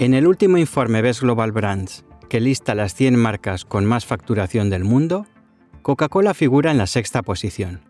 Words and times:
En 0.00 0.14
el 0.14 0.26
último 0.26 0.56
informe 0.56 1.02
Best 1.02 1.20
Global 1.20 1.52
Brands, 1.52 2.06
que 2.30 2.40
lista 2.40 2.74
las 2.74 2.94
100 2.94 3.16
marcas 3.16 3.66
con 3.66 3.84
más 3.84 4.06
facturación 4.06 4.70
del 4.70 4.82
mundo, 4.82 5.26
Coca-Cola 5.82 6.32
figura 6.32 6.70
en 6.70 6.78
la 6.78 6.86
sexta 6.86 7.20
posición. 7.20 7.82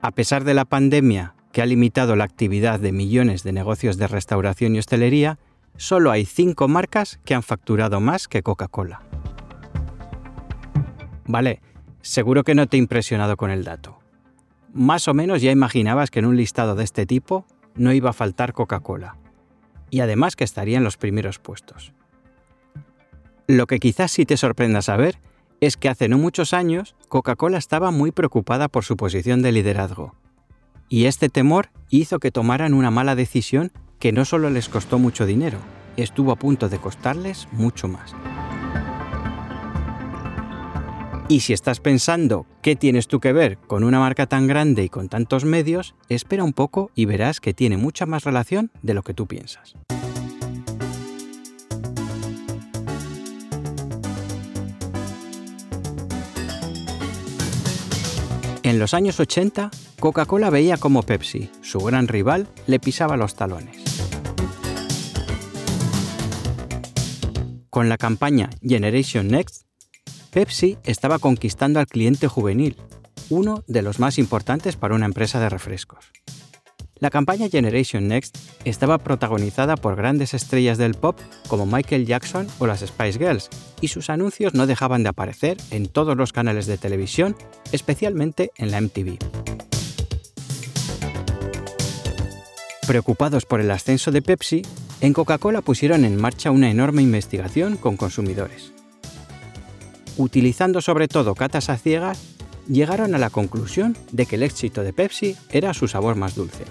A 0.00 0.12
pesar 0.12 0.44
de 0.44 0.54
la 0.54 0.64
pandemia, 0.64 1.34
que 1.50 1.60
ha 1.60 1.66
limitado 1.66 2.14
la 2.14 2.22
actividad 2.22 2.78
de 2.78 2.92
millones 2.92 3.42
de 3.42 3.50
negocios 3.50 3.96
de 3.96 4.06
restauración 4.06 4.76
y 4.76 4.78
hostelería, 4.78 5.40
solo 5.76 6.12
hay 6.12 6.24
5 6.24 6.68
marcas 6.68 7.18
que 7.24 7.34
han 7.34 7.42
facturado 7.42 7.98
más 7.98 8.28
que 8.28 8.44
Coca-Cola. 8.44 9.02
Vale, 11.26 11.62
seguro 12.00 12.44
que 12.44 12.54
no 12.54 12.68
te 12.68 12.76
he 12.76 12.78
impresionado 12.78 13.36
con 13.36 13.50
el 13.50 13.64
dato. 13.64 13.98
Más 14.72 15.08
o 15.08 15.14
menos 15.14 15.42
ya 15.42 15.50
imaginabas 15.50 16.12
que 16.12 16.20
en 16.20 16.26
un 16.26 16.36
listado 16.36 16.76
de 16.76 16.84
este 16.84 17.06
tipo 17.06 17.44
no 17.74 17.92
iba 17.92 18.10
a 18.10 18.12
faltar 18.12 18.52
Coca-Cola 18.52 19.16
y 19.92 20.00
además 20.00 20.36
que 20.36 20.44
estaría 20.44 20.78
en 20.78 20.84
los 20.84 20.96
primeros 20.96 21.38
puestos. 21.38 21.92
Lo 23.46 23.66
que 23.66 23.78
quizás 23.78 24.10
sí 24.10 24.24
te 24.24 24.38
sorprenda 24.38 24.80
saber 24.80 25.18
es 25.60 25.76
que 25.76 25.90
hace 25.90 26.08
no 26.08 26.16
muchos 26.16 26.54
años 26.54 26.96
Coca-Cola 27.08 27.58
estaba 27.58 27.90
muy 27.90 28.10
preocupada 28.10 28.68
por 28.68 28.84
su 28.84 28.96
posición 28.96 29.42
de 29.42 29.52
liderazgo. 29.52 30.14
Y 30.88 31.04
este 31.04 31.28
temor 31.28 31.68
hizo 31.90 32.20
que 32.20 32.30
tomaran 32.30 32.72
una 32.72 32.90
mala 32.90 33.14
decisión 33.14 33.70
que 33.98 34.12
no 34.12 34.24
solo 34.24 34.48
les 34.48 34.70
costó 34.70 34.98
mucho 34.98 35.26
dinero, 35.26 35.58
estuvo 35.98 36.32
a 36.32 36.36
punto 36.36 36.70
de 36.70 36.78
costarles 36.78 37.46
mucho 37.52 37.86
más. 37.86 38.14
Y 41.32 41.40
si 41.40 41.54
estás 41.54 41.80
pensando 41.80 42.44
qué 42.60 42.76
tienes 42.76 43.08
tú 43.08 43.18
que 43.18 43.32
ver 43.32 43.56
con 43.56 43.84
una 43.84 43.98
marca 43.98 44.26
tan 44.26 44.46
grande 44.46 44.84
y 44.84 44.90
con 44.90 45.08
tantos 45.08 45.46
medios, 45.46 45.94
espera 46.10 46.44
un 46.44 46.52
poco 46.52 46.90
y 46.94 47.06
verás 47.06 47.40
que 47.40 47.54
tiene 47.54 47.78
mucha 47.78 48.04
más 48.04 48.24
relación 48.24 48.70
de 48.82 48.92
lo 48.92 49.02
que 49.02 49.14
tú 49.14 49.26
piensas. 49.26 49.74
En 58.62 58.78
los 58.78 58.92
años 58.92 59.18
80, 59.18 59.70
Coca-Cola 60.00 60.50
veía 60.50 60.76
como 60.76 61.02
Pepsi, 61.02 61.48
su 61.62 61.78
gran 61.78 62.08
rival, 62.08 62.46
le 62.66 62.78
pisaba 62.78 63.16
los 63.16 63.36
talones. 63.36 63.82
Con 67.70 67.88
la 67.88 67.96
campaña 67.96 68.50
Generation 68.60 69.28
Next, 69.28 69.71
Pepsi 70.32 70.78
estaba 70.84 71.18
conquistando 71.18 71.78
al 71.78 71.86
cliente 71.86 72.26
juvenil, 72.26 72.78
uno 73.28 73.64
de 73.66 73.82
los 73.82 73.98
más 73.98 74.16
importantes 74.16 74.76
para 74.76 74.94
una 74.94 75.04
empresa 75.04 75.38
de 75.38 75.50
refrescos. 75.50 76.10
La 76.96 77.10
campaña 77.10 77.50
Generation 77.50 78.08
Next 78.08 78.38
estaba 78.64 78.96
protagonizada 78.96 79.76
por 79.76 79.94
grandes 79.94 80.32
estrellas 80.32 80.78
del 80.78 80.94
pop 80.94 81.20
como 81.48 81.66
Michael 81.66 82.06
Jackson 82.06 82.46
o 82.58 82.66
las 82.66 82.80
Spice 82.80 83.18
Girls, 83.18 83.50
y 83.82 83.88
sus 83.88 84.08
anuncios 84.08 84.54
no 84.54 84.66
dejaban 84.66 85.02
de 85.02 85.10
aparecer 85.10 85.58
en 85.70 85.86
todos 85.86 86.16
los 86.16 86.32
canales 86.32 86.64
de 86.64 86.78
televisión, 86.78 87.36
especialmente 87.70 88.52
en 88.56 88.70
la 88.70 88.80
MTV. 88.80 89.18
Preocupados 92.86 93.44
por 93.44 93.60
el 93.60 93.70
ascenso 93.70 94.10
de 94.10 94.22
Pepsi, 94.22 94.62
en 95.02 95.12
Coca-Cola 95.12 95.60
pusieron 95.60 96.06
en 96.06 96.16
marcha 96.16 96.50
una 96.50 96.70
enorme 96.70 97.02
investigación 97.02 97.76
con 97.76 97.98
consumidores 97.98 98.71
utilizando 100.16 100.80
sobre 100.80 101.08
todo 101.08 101.34
catas 101.34 101.68
a 101.68 101.76
ciegas, 101.76 102.20
llegaron 102.68 103.14
a 103.14 103.18
la 103.18 103.30
conclusión 103.30 103.96
de 104.12 104.26
que 104.26 104.36
el 104.36 104.42
éxito 104.42 104.82
de 104.82 104.92
Pepsi 104.92 105.36
era 105.50 105.74
su 105.74 105.88
sabor 105.88 106.16
más 106.16 106.34
dulce. 106.34 106.64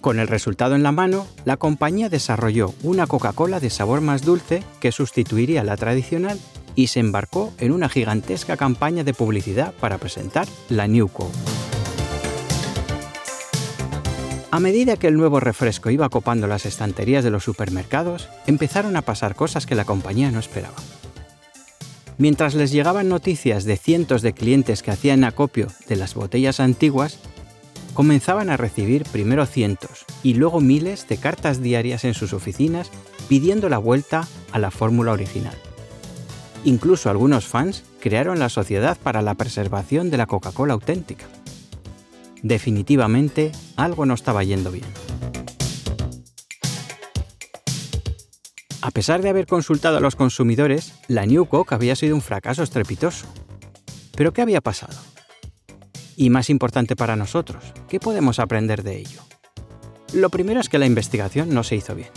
Con 0.00 0.20
el 0.20 0.28
resultado 0.28 0.76
en 0.76 0.84
la 0.84 0.92
mano, 0.92 1.26
la 1.44 1.56
compañía 1.56 2.08
desarrolló 2.08 2.74
una 2.82 3.06
Coca-Cola 3.06 3.58
de 3.58 3.70
sabor 3.70 4.00
más 4.00 4.22
dulce 4.22 4.62
que 4.78 4.92
sustituiría 4.92 5.64
la 5.64 5.76
tradicional 5.76 6.38
y 6.76 6.88
se 6.88 7.00
embarcó 7.00 7.52
en 7.58 7.72
una 7.72 7.88
gigantesca 7.88 8.56
campaña 8.56 9.02
de 9.02 9.14
publicidad 9.14 9.74
para 9.80 9.98
presentar 9.98 10.46
la 10.68 10.86
New 10.86 11.08
Coke. 11.08 11.34
A 14.52 14.60
medida 14.60 14.96
que 14.96 15.08
el 15.08 15.16
nuevo 15.16 15.40
refresco 15.40 15.90
iba 15.90 16.08
copando 16.08 16.46
las 16.46 16.66
estanterías 16.66 17.24
de 17.24 17.30
los 17.30 17.44
supermercados, 17.44 18.28
empezaron 18.46 18.96
a 18.96 19.02
pasar 19.02 19.34
cosas 19.34 19.66
que 19.66 19.74
la 19.74 19.84
compañía 19.84 20.30
no 20.30 20.38
esperaba. 20.38 20.76
Mientras 22.18 22.54
les 22.54 22.72
llegaban 22.72 23.08
noticias 23.08 23.64
de 23.64 23.76
cientos 23.76 24.22
de 24.22 24.32
clientes 24.32 24.82
que 24.82 24.90
hacían 24.90 25.24
acopio 25.24 25.68
de 25.88 25.96
las 25.96 26.14
botellas 26.14 26.60
antiguas, 26.60 27.18
comenzaban 27.92 28.48
a 28.48 28.56
recibir 28.56 29.04
primero 29.04 29.44
cientos 29.46 30.04
y 30.22 30.34
luego 30.34 30.60
miles 30.60 31.06
de 31.08 31.18
cartas 31.18 31.60
diarias 31.60 32.04
en 32.04 32.14
sus 32.14 32.32
oficinas 32.32 32.90
pidiendo 33.28 33.68
la 33.68 33.78
vuelta 33.78 34.26
a 34.52 34.58
la 34.58 34.70
fórmula 34.70 35.12
original. 35.12 35.56
Incluso 36.64 37.10
algunos 37.10 37.46
fans 37.46 37.84
crearon 38.00 38.38
la 38.38 38.48
Sociedad 38.48 38.96
para 39.02 39.22
la 39.22 39.34
Preservación 39.34 40.10
de 40.10 40.16
la 40.16 40.26
Coca-Cola 40.26 40.74
Auténtica. 40.74 41.26
Definitivamente 42.42 43.52
algo 43.76 44.06
no 44.06 44.14
estaba 44.14 44.42
yendo 44.42 44.70
bien. 44.70 44.84
A 48.86 48.92
pesar 48.92 49.20
de 49.20 49.28
haber 49.28 49.48
consultado 49.48 49.96
a 49.96 50.00
los 50.00 50.14
consumidores, 50.14 50.94
la 51.08 51.26
New 51.26 51.46
Coke 51.46 51.74
había 51.74 51.96
sido 51.96 52.14
un 52.14 52.22
fracaso 52.22 52.62
estrepitoso. 52.62 53.26
¿Pero 54.16 54.32
qué 54.32 54.42
había 54.42 54.60
pasado? 54.60 54.96
Y 56.14 56.30
más 56.30 56.50
importante 56.50 56.94
para 56.94 57.16
nosotros, 57.16 57.64
¿qué 57.88 57.98
podemos 57.98 58.38
aprender 58.38 58.84
de 58.84 58.98
ello? 58.98 59.22
Lo 60.12 60.30
primero 60.30 60.60
es 60.60 60.68
que 60.68 60.78
la 60.78 60.86
investigación 60.86 61.52
no 61.52 61.64
se 61.64 61.74
hizo 61.74 61.96
bien. 61.96 62.10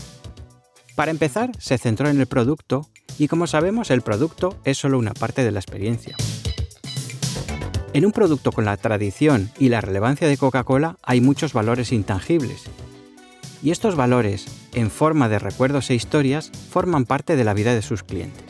Para 0.96 1.10
empezar, 1.10 1.50
se 1.58 1.80
centró 1.80 2.08
en 2.08 2.20
el 2.20 2.28
producto 2.28 2.88
y 3.18 3.28
como 3.30 3.48
sabemos 3.48 3.90
el 3.90 4.04
producto 4.04 4.60
es 4.64 4.78
solo 4.78 5.00
una 5.00 5.16
parte 5.16 5.44
de 5.44 5.50
la 5.50 5.60
experiencia. 5.60 6.16
En 7.94 8.06
un 8.06 8.12
producto 8.12 8.52
con 8.52 8.66
la 8.66 8.78
tradición 8.78 9.50
y 9.58 9.70
la 9.70 9.82
relevancia 9.82 10.28
de 10.28 10.38
Coca-Cola 10.38 10.98
hay 11.02 11.20
muchos 11.20 11.52
valores 11.52 11.92
intangibles. 11.92 12.66
Y 13.64 13.72
estos 13.72 13.96
valores, 13.96 14.46
en 14.80 14.92
forma 14.92 15.30
de 15.30 15.40
recuerdos 15.40 15.90
e 15.90 15.96
historias, 15.96 16.52
forman 16.70 17.06
parte 17.06 17.36
de 17.36 17.44
la 17.44 17.54
vida 17.54 17.74
de 17.74 17.82
sus 17.82 18.04
clientes. 18.04 18.44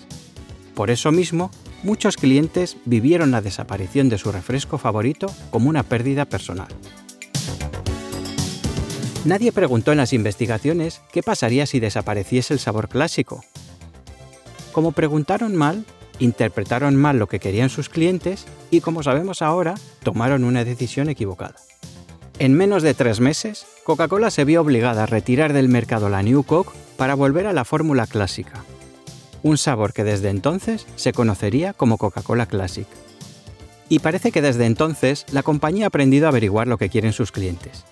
Por 0.75 0.89
eso 0.89 1.11
mismo, 1.11 1.51
muchos 1.83 2.15
clientes 2.15 2.77
vivieron 2.85 3.31
la 3.31 3.41
desaparición 3.41 4.09
de 4.09 4.17
su 4.17 4.31
refresco 4.31 4.77
favorito 4.77 5.27
como 5.51 5.69
una 5.69 5.83
pérdida 5.83 6.25
personal. 6.25 6.69
Nadie 9.25 9.51
preguntó 9.51 9.91
en 9.91 9.97
las 9.97 10.13
investigaciones 10.13 11.01
qué 11.11 11.21
pasaría 11.21 11.65
si 11.65 11.79
desapareciese 11.79 12.53
el 12.53 12.59
sabor 12.59 12.87
clásico. 12.87 13.43
Como 14.71 14.93
preguntaron 14.93 15.55
mal, 15.55 15.85
interpretaron 16.19 16.95
mal 16.95 17.19
lo 17.19 17.27
que 17.27 17.39
querían 17.39 17.69
sus 17.69 17.89
clientes 17.89 18.45
y 18.71 18.79
como 18.81 19.03
sabemos 19.03 19.41
ahora, 19.41 19.75
tomaron 20.03 20.45
una 20.45 20.63
decisión 20.63 21.09
equivocada. 21.09 21.55
En 22.39 22.53
menos 22.53 22.83
de 22.83 22.93
tres 22.93 23.19
meses, 23.19 23.65
Coca-Cola 23.89 24.29
se 24.29 24.45
vio 24.45 24.61
obligada 24.61 25.01
a 25.01 25.05
retirar 25.07 25.51
del 25.51 25.67
mercado 25.67 26.09
la 26.09 26.21
New 26.21 26.43
Coke 26.43 26.69
para 26.95 27.15
volver 27.15 27.47
a 27.47 27.53
la 27.53 27.65
fórmula 27.65 28.05
clásica, 28.05 28.63
un 29.41 29.57
sabor 29.57 29.93
que 29.93 30.03
desde 30.03 30.29
entonces 30.29 30.85
se 30.95 31.11
conocería 31.11 31.73
como 31.73 31.97
Coca-Cola 31.97 32.45
Classic. 32.45 32.85
Y 33.89 33.97
parece 33.97 34.31
que 34.31 34.43
desde 34.43 34.67
entonces 34.67 35.25
la 35.31 35.41
compañía 35.41 35.85
ha 35.85 35.87
aprendido 35.87 36.27
a 36.27 36.29
averiguar 36.29 36.67
lo 36.67 36.77
que 36.77 36.89
quieren 36.89 37.13
sus 37.13 37.31
clientes. 37.31 37.83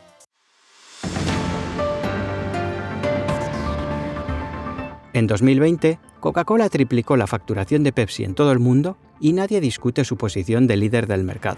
En 5.14 5.26
2020, 5.26 5.98
Coca-Cola 6.20 6.70
triplicó 6.70 7.18
la 7.18 7.26
facturación 7.26 7.82
de 7.82 7.92
Pepsi 7.92 8.24
en 8.24 8.36
todo 8.36 8.52
el 8.52 8.60
mundo 8.60 9.00
y 9.20 9.34
nadie 9.34 9.60
discute 9.62 10.06
su 10.06 10.16
posición 10.16 10.68
de 10.68 10.78
líder 10.78 11.08
del 11.08 11.24
mercado. 11.24 11.58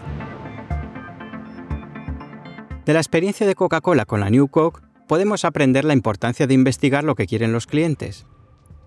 De 2.86 2.94
la 2.94 3.00
experiencia 3.00 3.46
de 3.46 3.56
Coca-Cola 3.56 4.06
con 4.06 4.20
la 4.20 4.30
New 4.30 4.48
Coke, 4.48 4.82
podemos 5.08 5.46
aprender 5.46 5.86
la 5.86 5.94
importancia 5.94 6.48
de 6.48 6.54
investigar 6.54 7.04
lo 7.04 7.16
que 7.16 7.28
quieren 7.28 7.52
los 7.52 7.68
clientes 7.68 8.26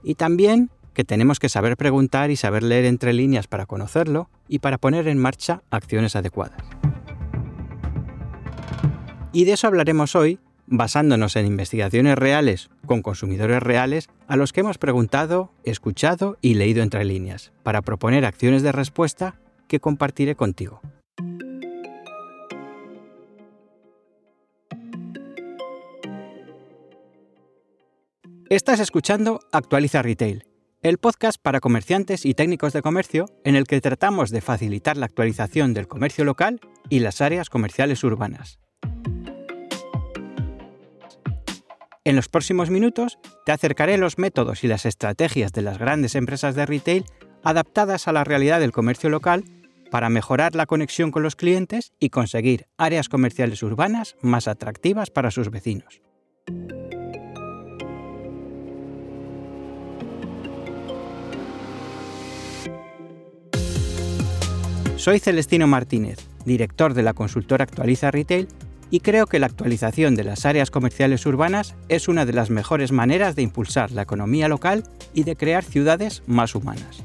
y 0.02 0.14
también 0.14 0.70
que 0.94 1.04
tenemos 1.04 1.38
que 1.38 1.48
saber 1.48 1.76
preguntar 1.76 2.30
y 2.30 2.36
saber 2.36 2.62
leer 2.62 2.84
entre 2.84 3.12
líneas 3.12 3.46
para 3.46 3.66
conocerlo 3.66 4.28
y 4.48 4.58
para 4.58 4.78
poner 4.78 5.08
en 5.08 5.18
marcha 5.18 5.62
acciones 5.70 6.16
adecuadas. 6.16 6.62
Y 9.32 9.44
de 9.44 9.52
eso 9.52 9.66
hablaremos 9.66 10.14
hoy, 10.14 10.38
basándonos 10.66 11.36
en 11.36 11.46
investigaciones 11.46 12.16
reales 12.16 12.70
con 12.86 13.02
consumidores 13.02 13.62
reales 13.62 14.08
a 14.28 14.36
los 14.36 14.52
que 14.52 14.60
hemos 14.60 14.78
preguntado, 14.78 15.52
escuchado 15.64 16.36
y 16.40 16.54
leído 16.54 16.82
entre 16.82 17.04
líneas, 17.04 17.52
para 17.62 17.82
proponer 17.82 18.24
acciones 18.24 18.62
de 18.62 18.72
respuesta 18.72 19.40
que 19.68 19.80
compartiré 19.80 20.34
contigo. 20.34 20.80
Estás 28.52 28.80
escuchando 28.80 29.40
Actualiza 29.50 30.02
Retail, 30.02 30.44
el 30.82 30.98
podcast 30.98 31.40
para 31.40 31.60
comerciantes 31.60 32.26
y 32.26 32.34
técnicos 32.34 32.74
de 32.74 32.82
comercio 32.82 33.24
en 33.44 33.56
el 33.56 33.64
que 33.64 33.80
tratamos 33.80 34.28
de 34.28 34.42
facilitar 34.42 34.98
la 34.98 35.06
actualización 35.06 35.72
del 35.72 35.88
comercio 35.88 36.22
local 36.26 36.60
y 36.90 36.98
las 36.98 37.22
áreas 37.22 37.48
comerciales 37.48 38.04
urbanas. 38.04 38.58
En 42.04 42.14
los 42.14 42.28
próximos 42.28 42.68
minutos 42.68 43.18
te 43.46 43.52
acercaré 43.52 43.96
los 43.96 44.18
métodos 44.18 44.64
y 44.64 44.68
las 44.68 44.84
estrategias 44.84 45.52
de 45.52 45.62
las 45.62 45.78
grandes 45.78 46.14
empresas 46.14 46.54
de 46.54 46.66
retail 46.66 47.06
adaptadas 47.42 48.06
a 48.06 48.12
la 48.12 48.22
realidad 48.22 48.60
del 48.60 48.72
comercio 48.72 49.08
local 49.08 49.44
para 49.90 50.10
mejorar 50.10 50.54
la 50.54 50.66
conexión 50.66 51.10
con 51.10 51.22
los 51.22 51.36
clientes 51.36 51.94
y 51.98 52.10
conseguir 52.10 52.66
áreas 52.76 53.08
comerciales 53.08 53.62
urbanas 53.62 54.14
más 54.20 54.46
atractivas 54.46 55.08
para 55.08 55.30
sus 55.30 55.48
vecinos. 55.48 56.02
Soy 65.02 65.18
Celestino 65.18 65.66
Martínez, 65.66 66.28
director 66.44 66.94
de 66.94 67.02
la 67.02 67.12
consultora 67.12 67.64
Actualiza 67.64 68.12
Retail, 68.12 68.46
y 68.88 69.00
creo 69.00 69.26
que 69.26 69.40
la 69.40 69.46
actualización 69.46 70.14
de 70.14 70.22
las 70.22 70.46
áreas 70.46 70.70
comerciales 70.70 71.26
urbanas 71.26 71.74
es 71.88 72.06
una 72.06 72.24
de 72.24 72.32
las 72.32 72.50
mejores 72.50 72.92
maneras 72.92 73.34
de 73.34 73.42
impulsar 73.42 73.90
la 73.90 74.02
economía 74.02 74.46
local 74.46 74.84
y 75.12 75.24
de 75.24 75.34
crear 75.34 75.64
ciudades 75.64 76.22
más 76.28 76.54
humanas. 76.54 77.02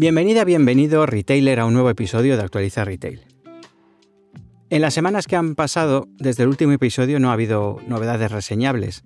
Bienvenida, 0.00 0.44
bienvenido 0.44 1.06
retailer 1.06 1.58
a 1.58 1.66
un 1.66 1.72
nuevo 1.72 1.90
episodio 1.90 2.36
de 2.36 2.44
Actualiza 2.44 2.84
Retail. 2.84 3.22
En 4.70 4.80
las 4.80 4.94
semanas 4.94 5.26
que 5.26 5.34
han 5.34 5.56
pasado, 5.56 6.06
desde 6.18 6.44
el 6.44 6.50
último 6.50 6.70
episodio 6.70 7.18
no 7.18 7.30
ha 7.30 7.32
habido 7.32 7.78
novedades 7.88 8.30
reseñables. 8.30 9.02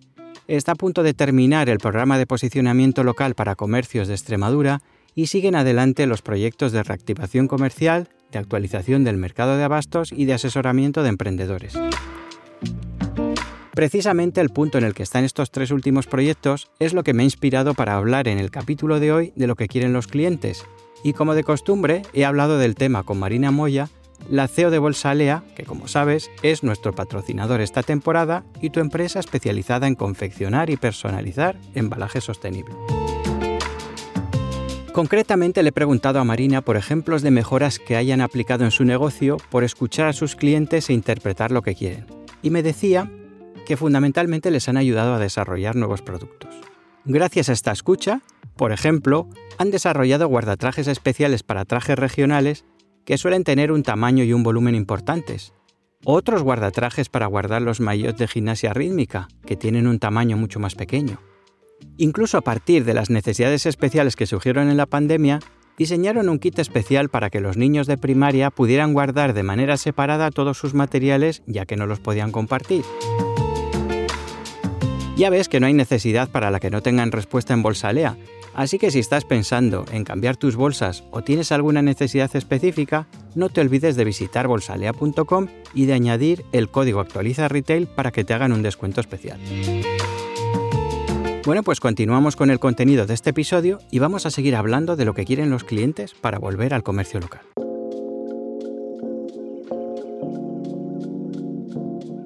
Está 0.48 0.72
a 0.72 0.74
punto 0.74 1.02
de 1.02 1.14
terminar 1.14 1.70
el 1.70 1.78
programa 1.78 2.18
de 2.18 2.26
posicionamiento 2.26 3.04
local 3.04 3.34
para 3.34 3.54
comercios 3.54 4.06
de 4.06 4.12
Extremadura 4.12 4.82
y 5.14 5.28
siguen 5.28 5.54
adelante 5.54 6.06
los 6.06 6.20
proyectos 6.20 6.72
de 6.72 6.82
reactivación 6.82 7.48
comercial, 7.48 8.10
de 8.30 8.40
actualización 8.40 9.02
del 9.02 9.16
mercado 9.16 9.56
de 9.56 9.64
abastos 9.64 10.12
y 10.12 10.26
de 10.26 10.34
asesoramiento 10.34 11.02
de 11.02 11.08
emprendedores. 11.08 11.72
Precisamente 13.74 14.42
el 14.42 14.50
punto 14.50 14.76
en 14.76 14.84
el 14.84 14.92
que 14.92 15.04
están 15.04 15.24
estos 15.24 15.50
tres 15.50 15.70
últimos 15.70 16.06
proyectos 16.06 16.70
es 16.78 16.92
lo 16.92 17.02
que 17.02 17.14
me 17.14 17.22
ha 17.22 17.24
inspirado 17.24 17.72
para 17.72 17.96
hablar 17.96 18.28
en 18.28 18.36
el 18.36 18.50
capítulo 18.50 19.00
de 19.00 19.10
hoy 19.10 19.32
de 19.36 19.46
lo 19.46 19.56
que 19.56 19.68
quieren 19.68 19.94
los 19.94 20.06
clientes 20.06 20.66
y 21.02 21.12
como 21.12 21.34
de 21.34 21.44
costumbre, 21.44 22.02
he 22.12 22.24
hablado 22.24 22.58
del 22.58 22.74
tema 22.74 23.02
con 23.02 23.18
Marina 23.18 23.50
Moya, 23.50 23.88
la 24.30 24.48
CEO 24.48 24.70
de 24.70 24.78
Bolsalea, 24.78 25.42
que 25.56 25.64
como 25.64 25.88
sabes 25.88 26.30
es 26.42 26.62
nuestro 26.62 26.92
patrocinador 26.92 27.60
esta 27.60 27.82
temporada 27.82 28.44
y 28.60 28.70
tu 28.70 28.80
empresa 28.80 29.20
especializada 29.20 29.86
en 29.86 29.94
confeccionar 29.94 30.70
y 30.70 30.76
personalizar 30.76 31.58
embalaje 31.74 32.20
sostenible. 32.20 32.74
Concretamente 34.92 35.62
le 35.62 35.70
he 35.70 35.72
preguntado 35.72 36.20
a 36.20 36.24
Marina 36.24 36.60
por 36.60 36.76
ejemplos 36.76 37.22
de 37.22 37.30
mejoras 37.30 37.78
que 37.78 37.96
hayan 37.96 38.20
aplicado 38.20 38.64
en 38.64 38.70
su 38.70 38.84
negocio 38.84 39.38
por 39.50 39.64
escuchar 39.64 40.08
a 40.08 40.12
sus 40.12 40.36
clientes 40.36 40.90
e 40.90 40.92
interpretar 40.92 41.50
lo 41.50 41.62
que 41.62 41.74
quieren. 41.74 42.06
Y 42.42 42.50
me 42.50 42.62
decía 42.62 43.10
que 43.64 43.78
fundamentalmente 43.78 44.50
les 44.50 44.68
han 44.68 44.76
ayudado 44.76 45.14
a 45.14 45.18
desarrollar 45.18 45.76
nuevos 45.76 46.02
productos. 46.02 46.54
Gracias 47.04 47.48
a 47.48 47.52
esta 47.54 47.72
escucha, 47.72 48.20
por 48.62 48.70
ejemplo, 48.70 49.28
han 49.58 49.72
desarrollado 49.72 50.28
guardatrajes 50.28 50.86
especiales 50.86 51.42
para 51.42 51.64
trajes 51.64 51.98
regionales 51.98 52.64
que 53.04 53.18
suelen 53.18 53.42
tener 53.42 53.72
un 53.72 53.82
tamaño 53.82 54.22
y 54.22 54.32
un 54.32 54.44
volumen 54.44 54.76
importantes. 54.76 55.52
Otros 56.04 56.44
guardatrajes 56.44 57.08
para 57.08 57.26
guardar 57.26 57.60
los 57.60 57.80
maillots 57.80 58.20
de 58.20 58.28
gimnasia 58.28 58.72
rítmica, 58.72 59.26
que 59.44 59.56
tienen 59.56 59.88
un 59.88 59.98
tamaño 59.98 60.36
mucho 60.36 60.60
más 60.60 60.76
pequeño. 60.76 61.18
Incluso 61.96 62.38
a 62.38 62.42
partir 62.42 62.84
de 62.84 62.94
las 62.94 63.10
necesidades 63.10 63.66
especiales 63.66 64.14
que 64.14 64.26
surgieron 64.26 64.70
en 64.70 64.76
la 64.76 64.86
pandemia, 64.86 65.40
diseñaron 65.76 66.28
un 66.28 66.38
kit 66.38 66.60
especial 66.60 67.08
para 67.08 67.30
que 67.30 67.40
los 67.40 67.56
niños 67.56 67.88
de 67.88 67.98
primaria 67.98 68.52
pudieran 68.52 68.92
guardar 68.92 69.34
de 69.34 69.42
manera 69.42 69.76
separada 69.76 70.30
todos 70.30 70.56
sus 70.56 70.72
materiales 70.72 71.42
ya 71.48 71.66
que 71.66 71.74
no 71.74 71.86
los 71.86 71.98
podían 71.98 72.30
compartir. 72.30 72.84
Ya 75.16 75.30
ves 75.30 75.48
que 75.48 75.58
no 75.58 75.66
hay 75.66 75.74
necesidad 75.74 76.30
para 76.30 76.52
la 76.52 76.60
que 76.60 76.70
no 76.70 76.80
tengan 76.80 77.10
respuesta 77.10 77.54
en 77.54 77.62
Bolsalea, 77.62 78.16
Así 78.54 78.78
que 78.78 78.90
si 78.90 78.98
estás 78.98 79.24
pensando 79.24 79.84
en 79.92 80.04
cambiar 80.04 80.36
tus 80.36 80.56
bolsas 80.56 81.04
o 81.10 81.22
tienes 81.22 81.52
alguna 81.52 81.82
necesidad 81.82 82.34
específica, 82.36 83.06
no 83.34 83.48
te 83.48 83.60
olvides 83.60 83.96
de 83.96 84.04
visitar 84.04 84.46
bolsalea.com 84.46 85.48
y 85.74 85.86
de 85.86 85.92
añadir 85.94 86.44
el 86.52 86.68
código 86.68 87.00
actualiza 87.00 87.48
retail 87.48 87.86
para 87.86 88.12
que 88.12 88.24
te 88.24 88.34
hagan 88.34 88.52
un 88.52 88.62
descuento 88.62 89.00
especial. 89.00 89.40
Bueno, 91.44 91.64
pues 91.64 91.80
continuamos 91.80 92.36
con 92.36 92.50
el 92.50 92.60
contenido 92.60 93.04
de 93.06 93.14
este 93.14 93.30
episodio 93.30 93.80
y 93.90 93.98
vamos 93.98 94.26
a 94.26 94.30
seguir 94.30 94.54
hablando 94.54 94.94
de 94.94 95.04
lo 95.04 95.14
que 95.14 95.24
quieren 95.24 95.50
los 95.50 95.64
clientes 95.64 96.14
para 96.14 96.38
volver 96.38 96.72
al 96.72 96.84
comercio 96.84 97.18
local. 97.18 97.40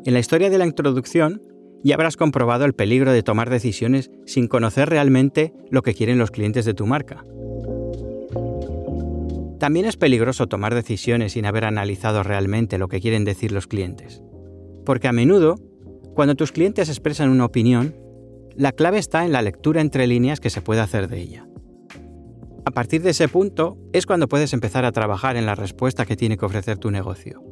En 0.05 0.12
la 0.12 0.20
historia 0.20 0.50
de 0.50 0.58
la 0.58 0.67
introducción 0.67 1.40
y 1.82 1.93
habrás 1.93 2.17
comprobado 2.17 2.64
el 2.64 2.75
peligro 2.75 3.12
de 3.12 3.23
tomar 3.23 3.50
decisiones 3.50 4.11
sin 4.26 4.49
conocer 4.49 4.88
realmente 4.88 5.52
lo 5.70 5.82
que 5.82 5.94
quieren 5.94 6.19
los 6.19 6.31
clientes 6.31 6.64
de 6.64 6.75
tu 6.75 6.87
marca. 6.87 7.25
También 9.59 9.87
es 9.87 9.97
peligroso 9.97 10.47
tomar 10.47 10.75
decisiones 10.75 11.33
sin 11.33 11.47
haber 11.47 11.64
analizado 11.64 12.23
realmente 12.23 12.78
lo 12.78 12.88
que 12.88 13.00
quieren 13.00 13.25
decir 13.25 13.52
los 13.52 13.66
clientes. 13.66 14.23
Porque 14.85 15.09
a 15.09 15.12
menudo, 15.12 15.56
cuando 16.14 16.35
tus 16.35 16.52
clientes 16.52 16.88
expresan 16.88 17.30
una 17.30 17.47
opinión, 17.47 17.95
la 18.54 18.73
clave 18.73 18.99
está 18.99 19.25
en 19.25 19.33
la 19.33 19.42
lectura 19.42 19.80
entre 19.80 20.06
líneas 20.06 20.40
que 20.40 20.50
se 20.50 20.61
puede 20.61 20.80
hacer 20.80 21.09
de 21.09 21.21
ella. 21.21 21.47
A 22.64 22.71
partir 22.71 23.02
de 23.02 23.11
ese 23.11 23.28
punto 23.28 23.78
es 23.92 24.06
cuando 24.06 24.28
puedes 24.28 24.52
empezar 24.52 24.85
a 24.85 24.92
trabajar 24.92 25.37
en 25.37 25.47
la 25.47 25.54
respuesta 25.54 26.04
que 26.04 26.16
tiene 26.16 26.37
que 26.37 26.45
ofrecer 26.45 26.78
tu 26.78 26.90
negocio. 26.90 27.42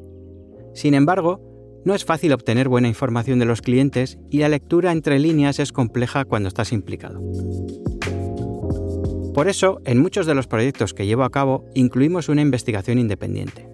Sin 0.74 0.94
embargo, 0.94 1.53
no 1.84 1.94
es 1.94 2.04
fácil 2.04 2.32
obtener 2.32 2.68
buena 2.68 2.88
información 2.88 3.38
de 3.38 3.44
los 3.44 3.62
clientes 3.62 4.18
y 4.30 4.38
la 4.38 4.48
lectura 4.48 4.92
entre 4.92 5.18
líneas 5.18 5.58
es 5.58 5.72
compleja 5.72 6.24
cuando 6.24 6.48
estás 6.48 6.72
implicado. 6.72 7.20
Por 9.34 9.48
eso, 9.48 9.80
en 9.84 9.98
muchos 9.98 10.26
de 10.26 10.34
los 10.34 10.46
proyectos 10.46 10.94
que 10.94 11.06
llevo 11.06 11.24
a 11.24 11.30
cabo 11.30 11.64
incluimos 11.74 12.28
una 12.28 12.42
investigación 12.42 12.98
independiente. 12.98 13.68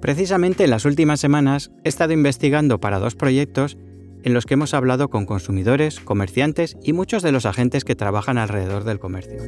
Precisamente 0.00 0.64
en 0.64 0.70
las 0.70 0.84
últimas 0.84 1.20
semanas 1.20 1.70
he 1.84 1.88
estado 1.88 2.12
investigando 2.12 2.80
para 2.80 2.98
dos 2.98 3.14
proyectos 3.14 3.76
en 4.22 4.34
los 4.34 4.46
que 4.46 4.54
hemos 4.54 4.74
hablado 4.74 5.10
con 5.10 5.26
consumidores, 5.26 6.00
comerciantes 6.00 6.76
y 6.82 6.92
muchos 6.92 7.22
de 7.22 7.32
los 7.32 7.46
agentes 7.46 7.84
que 7.84 7.96
trabajan 7.96 8.38
alrededor 8.38 8.84
del 8.84 9.00
comercio. 9.00 9.38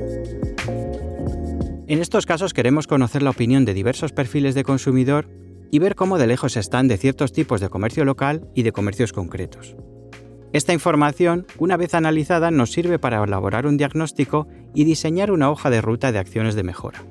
En 1.86 2.00
estos 2.00 2.26
casos 2.26 2.54
queremos 2.54 2.86
conocer 2.86 3.22
la 3.22 3.30
opinión 3.30 3.64
de 3.64 3.74
diversos 3.74 4.12
perfiles 4.12 4.54
de 4.54 4.64
consumidor 4.64 5.28
y 5.70 5.78
ver 5.78 5.94
cómo 5.94 6.18
de 6.18 6.26
lejos 6.26 6.56
están 6.56 6.88
de 6.88 6.96
ciertos 6.96 7.32
tipos 7.32 7.60
de 7.60 7.68
comercio 7.68 8.04
local 8.04 8.48
y 8.54 8.62
de 8.62 8.72
comercios 8.72 9.12
concretos. 9.12 9.76
Esta 10.52 10.72
información, 10.72 11.46
una 11.58 11.76
vez 11.76 11.94
analizada, 11.94 12.52
nos 12.52 12.70
sirve 12.70 13.00
para 13.00 13.22
elaborar 13.24 13.66
un 13.66 13.76
diagnóstico 13.76 14.46
y 14.72 14.84
diseñar 14.84 15.32
una 15.32 15.50
hoja 15.50 15.68
de 15.68 15.80
ruta 15.80 16.12
de 16.12 16.18
acciones 16.20 16.54
de 16.54 16.62
mejora. 16.62 17.04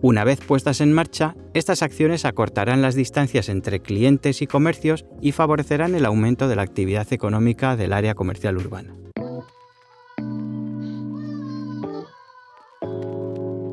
Una 0.00 0.24
vez 0.24 0.40
puestas 0.40 0.80
en 0.80 0.92
marcha, 0.92 1.34
estas 1.54 1.82
acciones 1.82 2.24
acortarán 2.24 2.82
las 2.82 2.94
distancias 2.94 3.48
entre 3.48 3.80
clientes 3.80 4.42
y 4.42 4.46
comercios 4.46 5.04
y 5.20 5.32
favorecerán 5.32 5.94
el 5.94 6.04
aumento 6.04 6.48
de 6.48 6.56
la 6.56 6.62
actividad 6.62 7.10
económica 7.12 7.76
del 7.76 7.92
área 7.92 8.14
comercial 8.14 8.56
urbana. 8.56 8.94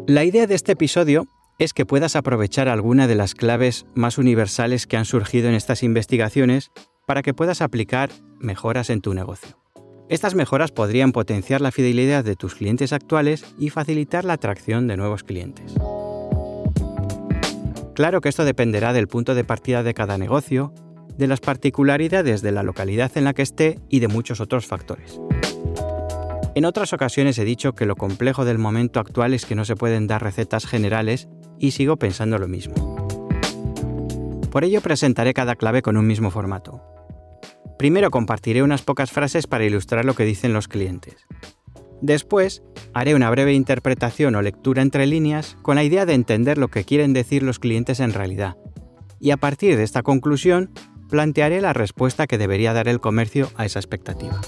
La 0.08 0.26
idea 0.26 0.48
de 0.48 0.56
este 0.56 0.74
episodio 0.74 1.28
es 1.62 1.74
que 1.74 1.86
puedas 1.86 2.16
aprovechar 2.16 2.68
alguna 2.68 3.06
de 3.06 3.14
las 3.14 3.36
claves 3.36 3.86
más 3.94 4.18
universales 4.18 4.88
que 4.88 4.98
han 4.98 5.06
surgido 5.06 5.48
en 5.48 5.54
estas 5.54 5.84
investigaciones 5.84 6.72
para 7.06 7.22
que 7.22 7.36
puedas 7.36 7.62
aplicar 7.62 8.10
mejoras 8.40 8.90
en 8.90 9.00
tu 9.00 9.14
negocio. 9.14 9.60
Estas 10.10 10.34
mejoras 10.34 10.72
podrían 10.72 11.12
potenciar 11.12 11.62
la 11.62 11.72
fidelidad 11.72 12.24
de 12.24 12.36
tus 12.36 12.56
clientes 12.56 12.94
actuales 12.94 13.46
y 13.60 13.70
facilitar 13.70 14.26
la 14.26 14.34
atracción 14.34 14.88
de 14.88 14.98
nuevos 14.98 15.24
clientes. 15.24 15.76
Claro 17.94 18.22
que 18.22 18.30
esto 18.30 18.44
dependerá 18.44 18.92
del 18.92 19.08
punto 19.08 19.36
de 19.36 19.44
partida 19.44 19.84
de 19.84 19.94
cada 19.94 20.18
negocio, 20.18 20.74
de 21.16 21.28
las 21.28 21.42
particularidades 21.42 22.42
de 22.42 22.54
la 22.54 22.64
localidad 22.64 23.12
en 23.14 23.26
la 23.26 23.36
que 23.36 23.44
esté 23.44 23.78
y 23.88 24.00
de 24.00 24.08
muchos 24.08 24.42
otros 24.42 24.66
factores. 24.66 25.20
En 26.56 26.66
otras 26.66 26.92
ocasiones 26.92 27.38
he 27.38 27.46
dicho 27.46 27.74
que 27.74 27.86
lo 27.86 27.96
complejo 27.96 28.46
del 28.46 28.58
momento 28.58 29.00
actual 29.00 29.36
es 29.36 29.46
que 29.46 29.56
no 29.56 29.64
se 29.64 29.76
pueden 29.76 30.08
dar 30.08 30.24
recetas 30.24 30.66
generales 30.66 31.30
y 31.62 31.72
sigo 31.72 31.96
pensando 31.98 32.40
lo 32.40 32.48
mismo. 32.48 33.08
Por 34.52 34.66
ello 34.66 34.82
presentaré 34.82 35.34
cada 35.34 35.56
clave 35.56 35.82
con 35.82 35.96
un 35.96 36.08
mismo 36.08 36.32
formato. 36.32 36.82
Primero 37.78 38.10
compartiré 38.10 38.64
unas 38.64 38.82
pocas 38.82 39.12
frases 39.12 39.48
para 39.48 39.64
ilustrar 39.64 40.04
lo 40.04 40.16
que 40.16 40.26
dicen 40.26 40.54
los 40.54 40.68
clientes. 40.68 41.16
Después, 42.02 42.64
haré 42.94 43.14
una 43.14 43.30
breve 43.30 43.54
interpretación 43.54 44.36
o 44.36 44.42
lectura 44.42 44.82
entre 44.82 45.06
líneas 45.06 45.56
con 45.62 45.76
la 45.76 45.84
idea 45.84 46.06
de 46.08 46.16
entender 46.16 46.58
lo 46.58 46.68
que 46.68 46.84
quieren 46.84 47.14
decir 47.14 47.44
los 47.44 47.60
clientes 47.60 48.00
en 48.00 48.12
realidad. 48.12 48.58
Y 49.20 49.30
a 49.30 49.38
partir 49.38 49.78
de 49.78 49.84
esta 49.84 50.02
conclusión, 50.02 50.72
plantearé 51.10 51.62
la 51.62 51.74
respuesta 51.74 52.26
que 52.26 52.40
debería 52.40 52.74
dar 52.74 52.88
el 52.88 53.00
comercio 53.00 53.52
a 53.56 53.66
esa 53.66 53.80
expectativa. 53.80 54.42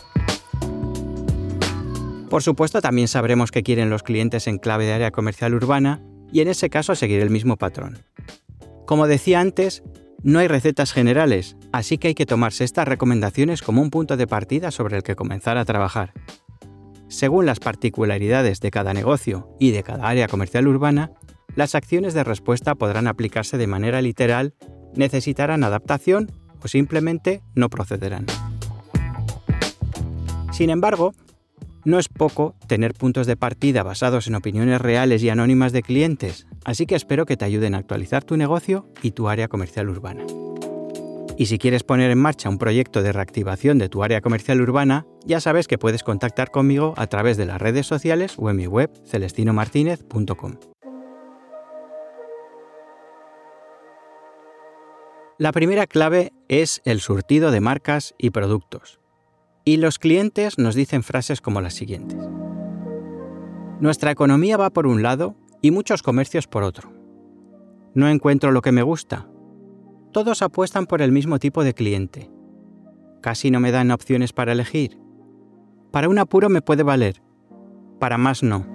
Por 2.30 2.42
supuesto, 2.42 2.82
también 2.82 3.08
sabremos 3.08 3.52
qué 3.52 3.62
quieren 3.62 3.92
los 3.92 4.02
clientes 4.02 4.48
en 4.48 4.58
clave 4.58 4.86
de 4.86 4.94
área 4.94 5.12
comercial 5.12 5.54
urbana 5.54 6.02
y 6.34 6.42
en 6.42 6.50
ese 6.50 6.70
caso 6.70 6.96
seguiré 6.96 7.22
el 7.22 7.30
mismo 7.30 7.56
patrón. 7.56 8.00
Como 8.86 9.08
decía 9.08 9.40
antes, 9.40 9.84
no 10.24 10.40
hay 10.40 10.48
recetas 10.48 10.92
generales, 10.92 11.56
así 11.72 11.98
que 11.98 12.10
hay 12.10 12.16
que 12.16 12.26
tomarse 12.26 12.64
estas 12.64 12.88
recomendaciones 12.88 13.62
como 13.62 13.82
un 13.82 13.92
punto 13.92 14.18
de 14.18 14.28
partida 14.28 14.72
sobre 14.72 14.98
el 14.98 15.04
que 15.04 15.16
comenzar 15.16 15.58
a 15.58 15.66
trabajar. 15.66 16.14
Según 17.08 17.46
las 17.46 17.60
particularidades 17.60 18.60
de 18.60 18.72
cada 18.72 18.94
negocio 18.94 19.56
y 19.60 19.72
de 19.72 19.84
cada 19.84 20.08
área 20.08 20.28
comercial 20.28 20.68
urbana, 20.68 21.12
las 21.56 21.76
acciones 21.76 22.16
de 22.16 22.24
respuesta 22.24 22.74
podrán 22.74 23.08
aplicarse 23.08 23.58
de 23.58 23.68
manera 23.68 24.02
literal, 24.02 24.56
necesitarán 24.96 25.64
adaptación 25.64 26.32
o 26.64 26.68
simplemente 26.68 27.44
no 27.54 27.70
procederán. 27.70 28.26
Sin 30.52 30.72
embargo, 30.72 31.14
no 31.86 32.00
es 32.00 32.08
poco 32.08 32.56
tener 32.68 32.94
puntos 32.94 33.28
de 33.28 33.36
partida 33.36 33.84
basados 33.84 34.28
en 34.28 34.36
opiniones 34.36 34.82
reales 34.82 35.24
y 35.24 35.30
anónimas 35.30 35.72
de 35.72 35.84
clientes, 35.84 36.48
así 36.66 36.86
que 36.86 36.96
espero 36.96 37.26
que 37.26 37.38
te 37.38 37.46
ayuden 37.46 37.76
a 37.76 37.80
actualizar 37.80 38.24
tu 38.24 38.38
negocio 38.38 38.88
y 39.02 39.12
tu 39.12 39.30
área 39.30 39.48
comercial 39.48 39.90
urbana. 39.90 40.24
Y 41.38 41.48
si 41.48 41.58
quieres 41.58 41.84
poner 41.84 42.12
en 42.12 42.20
marcha 42.20 42.50
un 42.50 42.60
proyecto 42.60 43.02
de 43.02 43.12
reactivación 43.12 43.80
de 43.80 43.90
tu 43.90 44.04
área 44.04 44.22
comercial 44.22 44.62
urbana, 44.62 45.06
ya 45.26 45.40
sabes 45.40 45.68
que 45.68 45.80
puedes 45.80 46.04
contactar 46.04 46.52
conmigo 46.52 46.94
a 46.96 47.08
través 47.08 47.38
de 47.38 47.46
las 47.46 47.62
redes 47.62 47.88
sociales 47.88 48.36
o 48.38 48.50
en 48.50 48.58
mi 48.58 48.68
web 48.68 48.92
celestinomartinez.com. 49.06 50.58
La 55.40 55.52
primera 55.52 55.88
clave 55.88 56.32
es 56.48 56.82
el 56.86 57.02
surtido 57.02 57.50
de 57.50 57.60
marcas 57.60 58.14
y 58.20 58.30
productos. 58.30 59.00
Y 59.66 59.78
los 59.78 59.98
clientes 59.98 60.58
nos 60.58 60.76
dicen 60.76 61.04
frases 61.04 61.40
como 61.40 61.62
las 61.62 61.74
siguientes. 61.74 62.20
Nuestra 63.80 64.12
economía 64.12 64.58
va 64.58 64.70
por 64.70 64.88
un 64.88 65.02
lado 65.02 65.36
y 65.62 65.72
muchos 65.72 66.04
comercios 66.04 66.48
por 66.48 66.64
otro. 66.64 66.92
No 67.94 68.10
encuentro 68.10 68.52
lo 68.52 68.62
que 68.62 68.72
me 68.72 68.84
gusta. 68.84 69.30
Todos 70.12 70.42
apuestan 70.42 70.86
por 70.86 71.02
el 71.02 71.12
mismo 71.12 71.40
tipo 71.40 71.64
de 71.64 71.74
cliente. 71.74 72.30
Casi 73.22 73.52
no 73.52 73.60
me 73.60 73.72
dan 73.72 73.92
opciones 73.92 74.34
para 74.34 74.52
elegir. 74.52 75.00
Para 75.92 76.10
un 76.10 76.20
apuro 76.20 76.50
me 76.50 76.62
puede 76.62 76.84
valer, 76.84 77.22
para 78.00 78.18
más 78.18 78.44
no. 78.44 78.66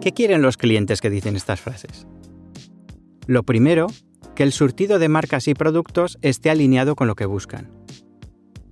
¿Qué 0.00 0.12
quieren 0.12 0.42
los 0.42 0.56
clientes 0.56 1.00
que 1.00 1.10
dicen 1.10 1.36
estas 1.36 1.60
frases? 1.60 2.06
Lo 3.26 3.42
primero, 3.42 3.88
que 4.34 4.44
el 4.44 4.52
surtido 4.52 4.98
de 4.98 5.08
marcas 5.08 5.48
y 5.48 5.54
productos 5.54 6.18
esté 6.22 6.50
alineado 6.50 6.96
con 6.96 7.08
lo 7.08 7.16
que 7.16 7.26
buscan. 7.26 7.79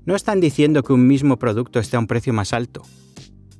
No 0.08 0.16
están 0.16 0.40
diciendo 0.40 0.82
que 0.82 0.94
un 0.94 1.06
mismo 1.06 1.38
producto 1.38 1.78
esté 1.78 1.98
a 1.98 2.00
un 2.00 2.06
precio 2.06 2.32
más 2.32 2.54
alto. 2.54 2.80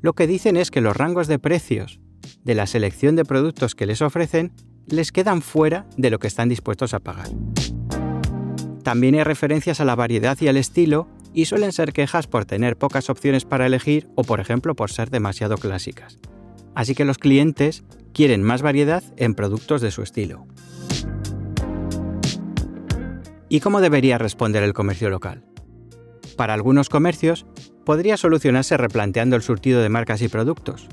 Lo 0.00 0.14
que 0.14 0.26
dicen 0.26 0.56
es 0.56 0.70
que 0.70 0.80
los 0.80 0.96
rangos 0.96 1.26
de 1.26 1.38
precios 1.38 2.00
de 2.42 2.54
la 2.54 2.66
selección 2.66 3.16
de 3.16 3.26
productos 3.26 3.74
que 3.74 3.84
les 3.84 4.00
ofrecen 4.00 4.52
les 4.86 5.12
quedan 5.12 5.42
fuera 5.42 5.84
de 5.98 6.08
lo 6.08 6.18
que 6.18 6.26
están 6.26 6.48
dispuestos 6.48 6.94
a 6.94 7.00
pagar. 7.00 7.28
También 8.82 9.16
hay 9.16 9.24
referencias 9.24 9.82
a 9.82 9.84
la 9.84 9.94
variedad 9.94 10.38
y 10.40 10.48
al 10.48 10.56
estilo 10.56 11.06
y 11.34 11.44
suelen 11.44 11.70
ser 11.70 11.92
quejas 11.92 12.26
por 12.26 12.46
tener 12.46 12.78
pocas 12.78 13.10
opciones 13.10 13.44
para 13.44 13.66
elegir 13.66 14.08
o 14.14 14.24
por 14.24 14.40
ejemplo 14.40 14.74
por 14.74 14.90
ser 14.90 15.10
demasiado 15.10 15.58
clásicas. 15.58 16.18
Así 16.74 16.94
que 16.94 17.04
los 17.04 17.18
clientes 17.18 17.84
quieren 18.14 18.42
más 18.42 18.62
variedad 18.62 19.04
en 19.18 19.34
productos 19.34 19.82
de 19.82 19.90
su 19.90 20.00
estilo. 20.00 20.46
¿Y 23.50 23.60
cómo 23.60 23.82
debería 23.82 24.16
responder 24.16 24.62
el 24.62 24.72
comercio 24.72 25.10
local? 25.10 25.44
Para 26.38 26.54
algunos 26.54 26.88
comercios, 26.88 27.46
podría 27.84 28.16
solucionarse 28.16 28.76
replanteando 28.76 29.34
el 29.34 29.42
surtido 29.42 29.82
de 29.82 29.88
marcas 29.88 30.22
y 30.22 30.28
productos. 30.28 30.86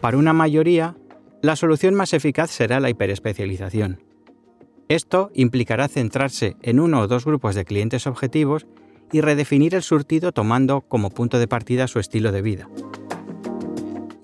Para 0.00 0.18
una 0.18 0.32
mayoría, 0.32 0.96
la 1.42 1.54
solución 1.54 1.94
más 1.94 2.12
eficaz 2.12 2.50
será 2.50 2.80
la 2.80 2.90
hiperespecialización. 2.90 4.02
Esto 4.88 5.30
implicará 5.32 5.86
centrarse 5.86 6.56
en 6.60 6.80
uno 6.80 7.00
o 7.00 7.06
dos 7.06 7.24
grupos 7.24 7.54
de 7.54 7.64
clientes 7.64 8.08
objetivos 8.08 8.66
y 9.12 9.20
redefinir 9.20 9.76
el 9.76 9.84
surtido 9.84 10.32
tomando 10.32 10.80
como 10.80 11.10
punto 11.10 11.38
de 11.38 11.46
partida 11.46 11.86
su 11.86 12.00
estilo 12.00 12.32
de 12.32 12.42
vida. 12.42 12.68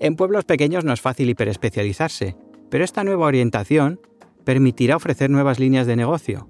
En 0.01 0.17
pueblos 0.17 0.43
pequeños 0.43 0.83
no 0.83 0.91
es 0.91 0.99
fácil 0.99 1.29
hiperespecializarse, 1.29 2.35
pero 2.69 2.83
esta 2.83 3.05
nueva 3.05 3.25
orientación 3.25 4.01
permitirá 4.43 4.97
ofrecer 4.97 5.29
nuevas 5.29 5.59
líneas 5.59 5.87
de 5.87 5.95
negocio, 5.95 6.49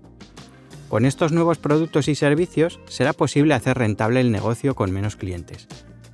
con 0.89 1.05
estos 1.05 1.31
nuevos 1.31 1.57
productos 1.57 2.07
y 2.07 2.15
servicios 2.15 2.79
será 2.87 3.13
posible 3.13 3.53
hacer 3.53 3.77
rentable 3.77 4.21
el 4.21 4.31
negocio 4.31 4.75
con 4.75 4.91
menos 4.91 5.15
clientes. 5.15 5.67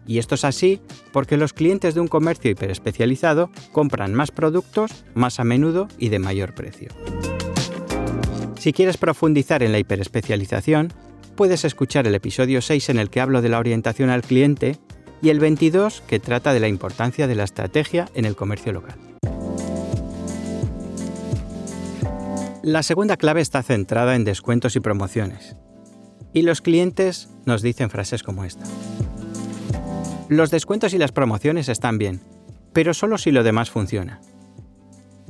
Y 0.08 0.18
esto 0.18 0.36
es 0.36 0.44
así 0.44 0.82
porque 1.12 1.38
los 1.38 1.54
clientes 1.54 1.94
de 1.94 2.02
un 2.02 2.08
comercio 2.08 2.52
hiperespecializado 2.52 3.52
compran 3.72 4.14
más 4.14 4.32
productos 4.32 5.06
más 5.14 5.40
a 5.40 5.44
menudo 5.44 5.88
y 5.98 6.10
de 6.10 6.20
mayor 6.20 6.54
precio. 6.54 6.90
Si 8.58 8.74
quieres 8.74 8.98
profundizar 8.98 9.64
en 9.64 9.72
la 9.72 9.80
hiperespecialización, 9.80 10.94
puedes 11.36 11.66
escuchar 11.66 12.08
el 12.08 12.16
episodio 12.16 12.62
6 12.62 12.90
en 12.90 13.00
el 13.00 13.10
que 13.10 13.22
hablo 13.22 13.42
de 13.42 13.50
la 13.50 13.60
orientación 13.60 14.10
al 14.10 14.22
cliente 14.22 14.78
y 15.22 15.30
el 15.30 15.40
22 15.40 16.02
que 16.08 16.20
trata 16.20 16.54
de 16.54 16.60
la 16.60 16.68
importancia 16.68 17.28
de 17.28 17.36
la 17.36 17.44
estrategia 17.44 18.10
en 18.14 18.26
el 18.26 18.36
comercio 18.36 18.74
local. 18.74 19.11
La 22.64 22.84
segunda 22.84 23.18
clave 23.18 23.42
está 23.42 23.64
centrada 23.64 24.16
en 24.16 24.24
descuentos 24.24 24.76
y 24.76 24.80
promociones. 24.82 25.56
Y 26.32 26.44
los 26.44 26.62
clientes 26.62 27.28
nos 27.48 27.64
dicen 27.64 27.90
frases 27.90 28.22
como 28.22 28.44
esta. 28.44 28.66
Los 30.30 30.52
descuentos 30.52 30.94
y 30.94 31.00
las 31.00 31.12
promociones 31.12 31.70
están 31.70 31.98
bien, 31.98 32.22
pero 32.72 32.94
solo 32.94 33.18
si 33.18 33.32
lo 33.32 33.44
demás 33.44 33.72
funciona. 33.72 34.22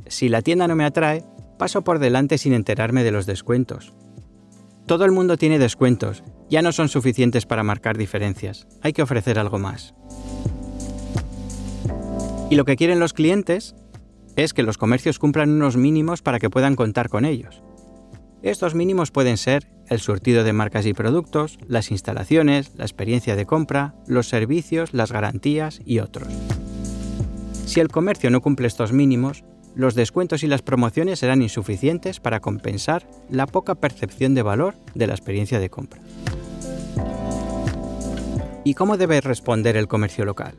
Si 0.06 0.28
la 0.28 0.42
tienda 0.42 0.68
no 0.68 0.76
me 0.76 0.84
atrae, 0.84 1.24
paso 1.58 1.82
por 1.82 2.00
delante 2.00 2.36
sin 2.36 2.52
enterarme 2.52 3.02
de 3.02 3.12
los 3.12 3.24
descuentos. 3.24 3.94
Todo 4.84 5.06
el 5.06 5.12
mundo 5.12 5.38
tiene 5.38 5.58
descuentos, 5.58 6.22
ya 6.50 6.60
no 6.60 6.70
son 6.70 6.90
suficientes 6.90 7.46
para 7.46 7.62
marcar 7.62 7.96
diferencias, 7.96 8.66
hay 8.82 8.92
que 8.92 9.02
ofrecer 9.02 9.38
algo 9.38 9.58
más. 9.58 9.94
Y 12.50 12.56
lo 12.56 12.66
que 12.66 12.76
quieren 12.76 13.00
los 13.00 13.14
clientes 13.14 13.74
es 14.36 14.54
que 14.54 14.62
los 14.62 14.78
comercios 14.78 15.18
cumplan 15.18 15.50
unos 15.50 15.76
mínimos 15.76 16.22
para 16.22 16.38
que 16.38 16.50
puedan 16.50 16.76
contar 16.76 17.08
con 17.08 17.24
ellos. 17.24 17.62
Estos 18.42 18.74
mínimos 18.74 19.10
pueden 19.10 19.36
ser 19.36 19.68
el 19.88 20.00
surtido 20.00 20.42
de 20.42 20.52
marcas 20.52 20.86
y 20.86 20.94
productos, 20.94 21.58
las 21.68 21.90
instalaciones, 21.90 22.72
la 22.76 22.84
experiencia 22.84 23.36
de 23.36 23.46
compra, 23.46 23.94
los 24.06 24.28
servicios, 24.28 24.94
las 24.94 25.12
garantías 25.12 25.80
y 25.84 26.00
otros. 26.00 26.28
Si 27.66 27.80
el 27.80 27.88
comercio 27.88 28.30
no 28.30 28.40
cumple 28.40 28.66
estos 28.66 28.92
mínimos, 28.92 29.44
los 29.74 29.94
descuentos 29.94 30.42
y 30.42 30.48
las 30.48 30.62
promociones 30.62 31.20
serán 31.20 31.40
insuficientes 31.40 32.20
para 32.20 32.40
compensar 32.40 33.06
la 33.30 33.46
poca 33.46 33.74
percepción 33.76 34.34
de 34.34 34.42
valor 34.42 34.74
de 34.94 35.06
la 35.06 35.14
experiencia 35.14 35.60
de 35.60 35.70
compra. 35.70 36.02
¿Y 38.64 38.74
cómo 38.74 38.96
debe 38.96 39.20
responder 39.20 39.76
el 39.76 39.88
comercio 39.88 40.24
local? 40.24 40.56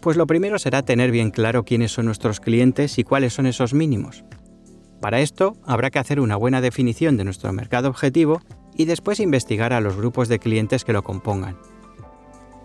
Pues 0.00 0.16
lo 0.16 0.26
primero 0.26 0.58
será 0.58 0.82
tener 0.82 1.10
bien 1.10 1.30
claro 1.30 1.64
quiénes 1.64 1.92
son 1.92 2.06
nuestros 2.06 2.40
clientes 2.40 2.98
y 2.98 3.04
cuáles 3.04 3.34
son 3.34 3.46
esos 3.46 3.74
mínimos. 3.74 4.24
Para 5.00 5.20
esto 5.20 5.56
habrá 5.64 5.90
que 5.90 5.98
hacer 5.98 6.20
una 6.20 6.36
buena 6.36 6.60
definición 6.60 7.16
de 7.16 7.24
nuestro 7.24 7.52
mercado 7.52 7.88
objetivo 7.88 8.40
y 8.76 8.86
después 8.86 9.20
investigar 9.20 9.72
a 9.72 9.80
los 9.80 9.96
grupos 9.96 10.28
de 10.28 10.38
clientes 10.38 10.84
que 10.84 10.92
lo 10.92 11.02
compongan. 11.02 11.56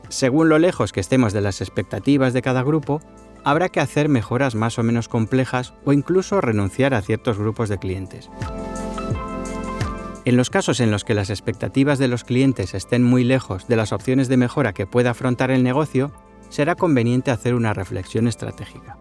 Según 0.10 0.50
lo 0.50 0.60
lejos 0.60 0.92
que 0.92 1.00
estemos 1.00 1.34
de 1.34 1.42
las 1.42 1.62
expectativas 1.62 2.34
de 2.34 2.42
cada 2.42 2.64
grupo, 2.64 3.02
habrá 3.44 3.70
que 3.70 3.80
hacer 3.80 4.08
mejoras 4.08 4.56
más 4.56 4.80
o 4.80 4.84
menos 4.84 5.08
complejas 5.08 5.74
o 5.84 5.94
incluso 5.94 6.42
renunciar 6.42 6.94
a 6.94 7.02
ciertos 7.02 7.38
grupos 7.38 7.70
de 7.70 7.80
clientes. 7.80 8.30
En 10.26 10.38
los 10.38 10.50
casos 10.50 10.80
en 10.80 10.90
los 10.90 11.04
que 11.04 11.14
las 11.14 11.30
expectativas 11.30 12.00
de 12.00 12.08
los 12.08 12.24
clientes 12.24 12.74
estén 12.74 13.04
muy 13.04 13.24
lejos 13.24 13.68
de 13.68 13.76
las 13.76 13.94
opciones 13.94 14.28
de 14.28 14.38
mejora 14.38 14.74
que 14.74 14.88
pueda 14.88 15.12
afrontar 15.12 15.52
el 15.52 15.64
negocio, 15.64 16.12
será 16.50 16.76
conveniente 16.76 17.32
hacer 17.32 17.56
una 17.56 17.74
reflexión 17.74 18.28
estratégica. 18.28 18.98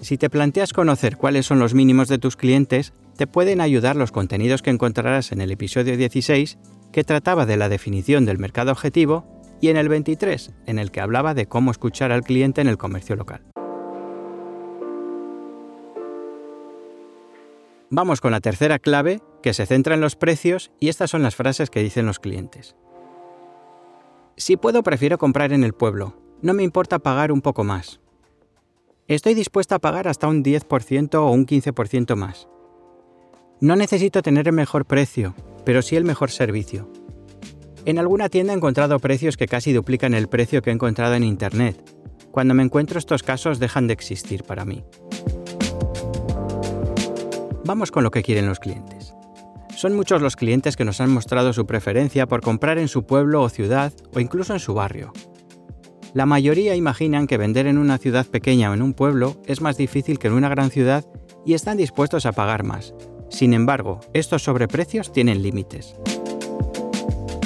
Si 0.00 0.18
te 0.18 0.30
planteas 0.30 0.72
conocer 0.72 1.16
cuáles 1.16 1.46
son 1.46 1.58
los 1.58 1.74
mínimos 1.74 2.08
de 2.08 2.18
tus 2.18 2.36
clientes, 2.36 2.92
te 3.16 3.26
pueden 3.26 3.60
ayudar 3.60 3.96
los 3.96 4.12
contenidos 4.12 4.62
que 4.62 4.70
encontrarás 4.70 5.30
en 5.30 5.40
el 5.40 5.50
episodio 5.50 5.96
16, 5.96 6.58
que 6.90 7.04
trataba 7.04 7.46
de 7.46 7.56
la 7.56 7.68
definición 7.68 8.24
del 8.24 8.38
mercado 8.38 8.72
objetivo, 8.72 9.26
y 9.60 9.68
en 9.68 9.76
el 9.76 9.88
23, 9.88 10.52
en 10.66 10.78
el 10.78 10.90
que 10.90 11.00
hablaba 11.00 11.34
de 11.34 11.46
cómo 11.46 11.70
escuchar 11.70 12.12
al 12.12 12.22
cliente 12.22 12.60
en 12.60 12.68
el 12.68 12.78
comercio 12.78 13.14
local. 13.14 13.42
Vamos 17.90 18.20
con 18.20 18.30
la 18.30 18.40
tercera 18.40 18.78
clave, 18.78 19.20
que 19.42 19.52
se 19.52 19.66
centra 19.66 19.94
en 19.94 20.00
los 20.00 20.16
precios, 20.16 20.70
y 20.80 20.88
estas 20.88 21.10
son 21.10 21.22
las 21.22 21.36
frases 21.36 21.70
que 21.70 21.82
dicen 21.82 22.06
los 22.06 22.20
clientes. 22.20 22.76
Si 24.40 24.56
puedo, 24.56 24.82
prefiero 24.82 25.18
comprar 25.18 25.52
en 25.52 25.64
el 25.64 25.74
pueblo. 25.74 26.14
No 26.40 26.54
me 26.54 26.62
importa 26.62 26.98
pagar 26.98 27.30
un 27.30 27.42
poco 27.42 27.62
más. 27.62 28.00
Estoy 29.06 29.34
dispuesta 29.34 29.74
a 29.74 29.78
pagar 29.80 30.08
hasta 30.08 30.28
un 30.28 30.42
10% 30.42 31.14
o 31.16 31.30
un 31.30 31.44
15% 31.44 32.16
más. 32.16 32.48
No 33.60 33.76
necesito 33.76 34.22
tener 34.22 34.48
el 34.48 34.54
mejor 34.54 34.86
precio, 34.86 35.34
pero 35.66 35.82
sí 35.82 35.94
el 35.96 36.06
mejor 36.06 36.30
servicio. 36.30 36.90
En 37.84 37.98
alguna 37.98 38.30
tienda 38.30 38.54
he 38.54 38.56
encontrado 38.56 38.98
precios 38.98 39.36
que 39.36 39.46
casi 39.46 39.74
duplican 39.74 40.14
el 40.14 40.26
precio 40.26 40.62
que 40.62 40.70
he 40.70 40.72
encontrado 40.72 41.14
en 41.16 41.24
Internet. 41.24 41.94
Cuando 42.30 42.54
me 42.54 42.62
encuentro 42.62 42.98
estos 42.98 43.22
casos 43.22 43.58
dejan 43.58 43.88
de 43.88 43.92
existir 43.92 44.44
para 44.44 44.64
mí. 44.64 44.82
Vamos 47.66 47.90
con 47.90 48.04
lo 48.04 48.10
que 48.10 48.22
quieren 48.22 48.46
los 48.46 48.58
clientes. 48.58 49.12
Son 49.80 49.96
muchos 49.96 50.20
los 50.20 50.36
clientes 50.36 50.76
que 50.76 50.84
nos 50.84 51.00
han 51.00 51.10
mostrado 51.10 51.54
su 51.54 51.64
preferencia 51.64 52.26
por 52.26 52.42
comprar 52.42 52.76
en 52.76 52.86
su 52.86 53.06
pueblo 53.06 53.40
o 53.40 53.48
ciudad 53.48 53.94
o 54.12 54.20
incluso 54.20 54.52
en 54.52 54.60
su 54.60 54.74
barrio. 54.74 55.10
La 56.12 56.26
mayoría 56.26 56.74
imaginan 56.74 57.26
que 57.26 57.38
vender 57.38 57.66
en 57.66 57.78
una 57.78 57.96
ciudad 57.96 58.26
pequeña 58.26 58.70
o 58.70 58.74
en 58.74 58.82
un 58.82 58.92
pueblo 58.92 59.40
es 59.46 59.62
más 59.62 59.78
difícil 59.78 60.18
que 60.18 60.26
en 60.28 60.34
una 60.34 60.50
gran 60.50 60.70
ciudad 60.70 61.06
y 61.46 61.54
están 61.54 61.78
dispuestos 61.78 62.26
a 62.26 62.32
pagar 62.32 62.62
más. 62.62 62.92
Sin 63.30 63.54
embargo, 63.54 64.00
estos 64.12 64.42
sobreprecios 64.42 65.14
tienen 65.14 65.42
límites. 65.42 65.94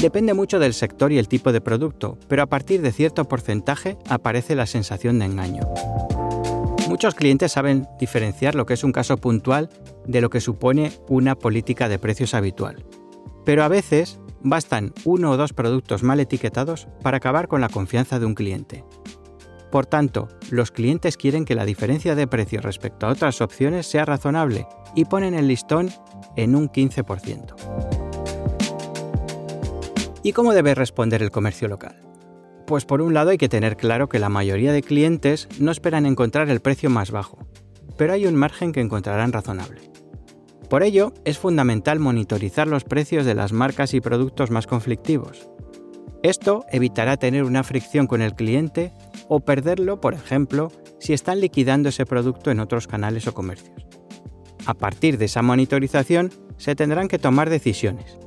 Depende 0.00 0.34
mucho 0.34 0.58
del 0.58 0.74
sector 0.74 1.12
y 1.12 1.18
el 1.18 1.28
tipo 1.28 1.52
de 1.52 1.60
producto, 1.60 2.18
pero 2.26 2.42
a 2.42 2.46
partir 2.46 2.82
de 2.82 2.90
cierto 2.90 3.28
porcentaje 3.28 3.96
aparece 4.08 4.56
la 4.56 4.66
sensación 4.66 5.20
de 5.20 5.26
engaño. 5.26 5.62
Muchos 6.88 7.14
clientes 7.14 7.52
saben 7.52 7.88
diferenciar 7.98 8.54
lo 8.54 8.66
que 8.66 8.74
es 8.74 8.84
un 8.84 8.92
caso 8.92 9.16
puntual 9.16 9.70
de 10.06 10.20
lo 10.20 10.28
que 10.28 10.40
supone 10.40 10.92
una 11.08 11.34
política 11.34 11.88
de 11.88 11.98
precios 11.98 12.34
habitual. 12.34 12.84
Pero 13.44 13.64
a 13.64 13.68
veces 13.68 14.20
bastan 14.42 14.92
uno 15.04 15.30
o 15.30 15.36
dos 15.38 15.54
productos 15.54 16.02
mal 16.02 16.20
etiquetados 16.20 16.86
para 17.02 17.16
acabar 17.16 17.48
con 17.48 17.62
la 17.62 17.70
confianza 17.70 18.18
de 18.18 18.26
un 18.26 18.34
cliente. 18.34 18.84
Por 19.72 19.86
tanto, 19.86 20.28
los 20.50 20.70
clientes 20.70 21.16
quieren 21.16 21.46
que 21.46 21.54
la 21.54 21.64
diferencia 21.64 22.14
de 22.14 22.26
precio 22.26 22.60
respecto 22.60 23.06
a 23.06 23.10
otras 23.10 23.40
opciones 23.40 23.86
sea 23.86 24.04
razonable 24.04 24.66
y 24.94 25.06
ponen 25.06 25.34
el 25.34 25.48
listón 25.48 25.90
en 26.36 26.54
un 26.54 26.68
15%. 26.68 27.54
¿Y 30.22 30.32
cómo 30.32 30.52
debe 30.52 30.74
responder 30.74 31.22
el 31.22 31.30
comercio 31.30 31.66
local? 31.66 32.13
Pues 32.66 32.87
por 32.87 33.02
un 33.02 33.12
lado 33.12 33.30
hay 33.30 33.38
que 33.38 33.49
tener 33.49 33.76
claro 33.76 34.09
que 34.09 34.18
la 34.18 34.30
mayoría 34.30 34.73
de 34.73 34.83
clientes 34.83 35.49
no 35.59 35.71
esperan 35.71 36.06
encontrar 36.06 36.49
el 36.49 36.61
precio 36.61 36.88
más 36.88 37.11
bajo, 37.11 37.38
pero 37.99 38.14
hay 38.14 38.26
un 38.26 38.37
margen 38.37 38.73
que 38.73 38.80
encontrarán 38.80 39.33
razonable. 39.33 39.83
Por 40.71 40.83
ello, 40.83 41.12
es 41.25 41.38
fundamental 41.38 42.00
monitorizar 42.00 42.66
los 42.66 42.85
precios 42.85 43.26
de 43.26 43.35
las 43.35 43.52
marcas 43.52 43.92
y 43.92 44.00
productos 44.00 44.50
más 44.50 44.66
conflictivos. 44.66 45.49
Esto 46.23 46.64
evitará 46.73 47.18
tener 47.18 47.44
una 47.44 47.62
fricción 47.64 48.06
con 48.06 48.23
el 48.23 48.35
cliente 48.35 48.92
o 49.28 49.40
perderlo, 49.40 50.00
por 50.00 50.14
ejemplo, 50.14 50.73
si 50.99 51.12
están 51.12 51.40
liquidando 51.40 51.90
ese 51.90 52.07
producto 52.07 52.50
en 52.50 52.61
otros 52.61 52.87
canales 52.87 53.27
o 53.27 53.35
comercios. 53.35 53.87
A 54.64 54.72
partir 54.72 55.18
de 55.18 55.27
esa 55.27 55.42
monitorización, 55.42 56.33
se 56.57 56.74
tendrán 56.74 57.09
que 57.09 57.18
tomar 57.18 57.50
decisiones, 57.50 58.18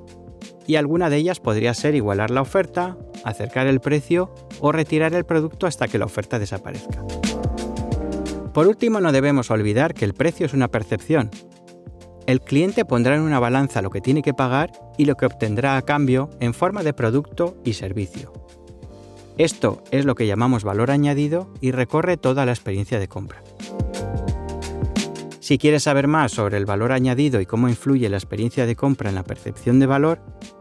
y 0.68 0.76
alguna 0.76 1.10
de 1.10 1.18
ellas 1.18 1.40
podría 1.40 1.74
ser 1.74 1.96
igualar 1.96 2.30
la 2.30 2.42
oferta, 2.42 2.98
acercar 3.24 3.68
el 3.68 3.80
precio 3.80 4.36
o 4.60 4.72
retirar 4.72 5.14
el 5.14 5.26
producto 5.26 5.66
hasta 5.66 5.88
que 5.88 5.98
la 5.98 6.06
oferta 6.06 6.38
desaparezca. 6.38 7.04
Por 8.54 8.68
último, 8.68 9.00
no 9.00 9.12
debemos 9.12 9.50
olvidar 9.50 9.94
que 9.94 10.06
el 10.06 10.14
precio 10.14 10.46
es 10.46 10.54
una 10.54 10.68
percepción. 10.68 11.32
El 12.26 12.42
cliente 12.42 12.84
pondrá 12.84 13.16
en 13.16 13.22
una 13.22 13.40
balanza 13.40 13.82
lo 13.82 13.90
que 13.90 14.02
tiene 14.02 14.22
que 14.22 14.34
pagar 14.34 14.72
y 14.98 15.06
lo 15.06 15.16
que 15.16 15.26
obtendrá 15.26 15.78
a 15.78 15.82
cambio 15.84 16.30
en 16.42 16.54
forma 16.54 16.84
de 16.84 16.94
producto 16.94 17.56
y 17.64 17.74
servicio. 17.74 18.34
Esto 19.38 19.84
es 19.92 20.04
lo 20.04 20.16
que 20.16 20.28
llamamos 20.28 20.64
valor 20.64 20.92
añadido 20.92 21.54
y 21.62 21.72
recorre 21.72 22.18
toda 22.18 22.46
la 22.46 22.52
experiencia 22.52 23.00
de 23.00 23.08
compra. 23.08 23.44
Si 25.48 25.58
quieres 25.58 25.84
saber 25.84 26.10
más 26.10 26.34
sobre 26.34 26.58
el 26.58 26.66
valor 26.66 26.92
añadido 26.92 27.40
y 27.40 27.46
cómo 27.46 27.70
influye 27.70 28.10
la 28.10 28.18
experiencia 28.18 28.66
de 28.66 28.76
compra 28.76 29.08
en 29.08 29.16
la 29.16 29.24
percepción 29.24 29.80
de 29.80 29.86
valor, 29.86 30.20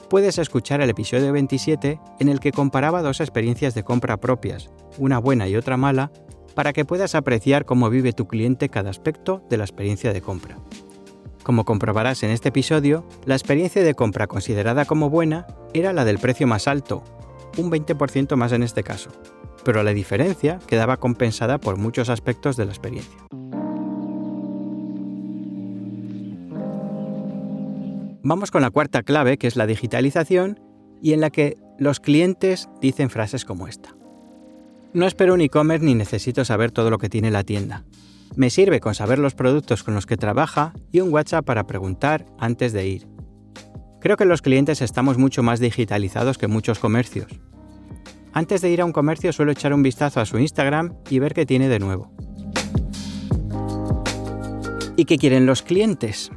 puedes 0.08 0.38
escuchar 0.38 0.80
el 0.80 0.90
episodio 0.90 1.32
27 1.32 1.98
en 2.20 2.28
el 2.28 2.38
que 2.38 2.52
comparaba 2.52 3.02
dos 3.02 3.18
experiencias 3.18 3.74
de 3.74 3.82
compra 3.82 4.18
propias, 4.18 4.70
una 4.96 5.18
buena 5.18 5.48
y 5.48 5.56
otra 5.56 5.76
mala, 5.76 6.12
para 6.54 6.72
que 6.72 6.84
puedas 6.84 7.16
apreciar 7.16 7.64
cómo 7.64 7.90
vive 7.90 8.12
tu 8.12 8.28
cliente 8.28 8.68
cada 8.68 8.90
aspecto 8.90 9.42
de 9.50 9.56
la 9.56 9.64
experiencia 9.64 10.12
de 10.12 10.22
compra. 10.22 10.56
Como 11.42 11.64
comprobarás 11.64 12.22
en 12.22 12.30
este 12.30 12.50
episodio, 12.50 13.04
la 13.24 13.34
experiencia 13.34 13.82
de 13.82 13.96
compra 13.96 14.28
considerada 14.28 14.84
como 14.84 15.10
buena 15.10 15.48
era 15.74 15.92
la 15.92 16.04
del 16.04 16.20
precio 16.20 16.46
más 16.46 16.68
alto, 16.68 17.02
un 17.56 17.72
20% 17.72 18.36
más 18.36 18.52
en 18.52 18.62
este 18.62 18.84
caso, 18.84 19.10
pero 19.64 19.82
la 19.82 19.92
diferencia 19.92 20.60
quedaba 20.68 20.98
compensada 20.98 21.58
por 21.58 21.76
muchos 21.76 22.08
aspectos 22.08 22.56
de 22.56 22.66
la 22.66 22.70
experiencia. 22.70 23.26
Vamos 28.28 28.50
con 28.50 28.60
la 28.60 28.70
cuarta 28.70 29.04
clave, 29.04 29.38
que 29.38 29.46
es 29.46 29.54
la 29.54 29.68
digitalización, 29.68 30.58
y 31.00 31.12
en 31.12 31.20
la 31.20 31.30
que 31.30 31.56
los 31.78 32.00
clientes 32.00 32.68
dicen 32.80 33.08
frases 33.08 33.44
como 33.44 33.68
esta. 33.68 33.94
No 34.92 35.06
espero 35.06 35.34
un 35.34 35.42
e-commerce 35.42 35.86
ni 35.86 35.94
necesito 35.94 36.44
saber 36.44 36.72
todo 36.72 36.90
lo 36.90 36.98
que 36.98 37.08
tiene 37.08 37.30
la 37.30 37.44
tienda. 37.44 37.84
Me 38.34 38.50
sirve 38.50 38.80
con 38.80 38.96
saber 38.96 39.20
los 39.20 39.36
productos 39.36 39.84
con 39.84 39.94
los 39.94 40.06
que 40.06 40.16
trabaja 40.16 40.72
y 40.90 40.98
un 40.98 41.12
WhatsApp 41.12 41.44
para 41.44 41.68
preguntar 41.68 42.26
antes 42.40 42.72
de 42.72 42.88
ir. 42.88 43.06
Creo 44.00 44.16
que 44.16 44.24
los 44.24 44.42
clientes 44.42 44.82
estamos 44.82 45.18
mucho 45.18 45.44
más 45.44 45.60
digitalizados 45.60 46.36
que 46.36 46.48
muchos 46.48 46.80
comercios. 46.80 47.30
Antes 48.32 48.60
de 48.60 48.70
ir 48.70 48.80
a 48.80 48.86
un 48.86 48.92
comercio 48.92 49.32
suelo 49.32 49.52
echar 49.52 49.72
un 49.72 49.84
vistazo 49.84 50.18
a 50.18 50.26
su 50.26 50.36
Instagram 50.40 50.94
y 51.10 51.20
ver 51.20 51.32
qué 51.32 51.46
tiene 51.46 51.68
de 51.68 51.78
nuevo. 51.78 52.10
¿Y 54.96 55.04
qué 55.04 55.16
quieren 55.16 55.46
los 55.46 55.62
clientes? 55.62 56.32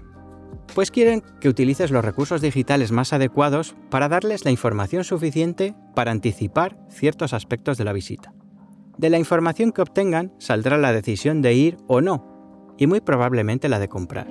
Pues 0.76 0.92
quieren 0.92 1.24
que 1.40 1.50
utilices 1.50 1.92
los 1.92 2.04
recursos 2.04 2.42
digitales 2.42 2.92
más 2.92 3.14
adecuados 3.14 3.76
para 3.90 4.10
darles 4.10 4.46
la 4.46 4.52
información 4.52 5.04
suficiente 5.04 5.76
para 5.96 6.12
anticipar 6.12 6.78
ciertos 6.90 7.34
aspectos 7.34 7.78
de 7.78 7.84
la 7.84 7.94
visita. 7.94 8.34
De 8.98 9.10
la 9.10 9.18
información 9.18 9.72
que 9.72 9.82
obtengan 9.82 10.34
saldrá 10.40 10.78
la 10.78 10.94
decisión 10.94 11.42
de 11.42 11.54
ir 11.54 11.78
o 11.88 12.02
no, 12.02 12.76
y 12.78 12.88
muy 12.88 13.02
probablemente 13.02 13.70
la 13.70 13.80
de 13.80 13.88
comprar. 13.88 14.28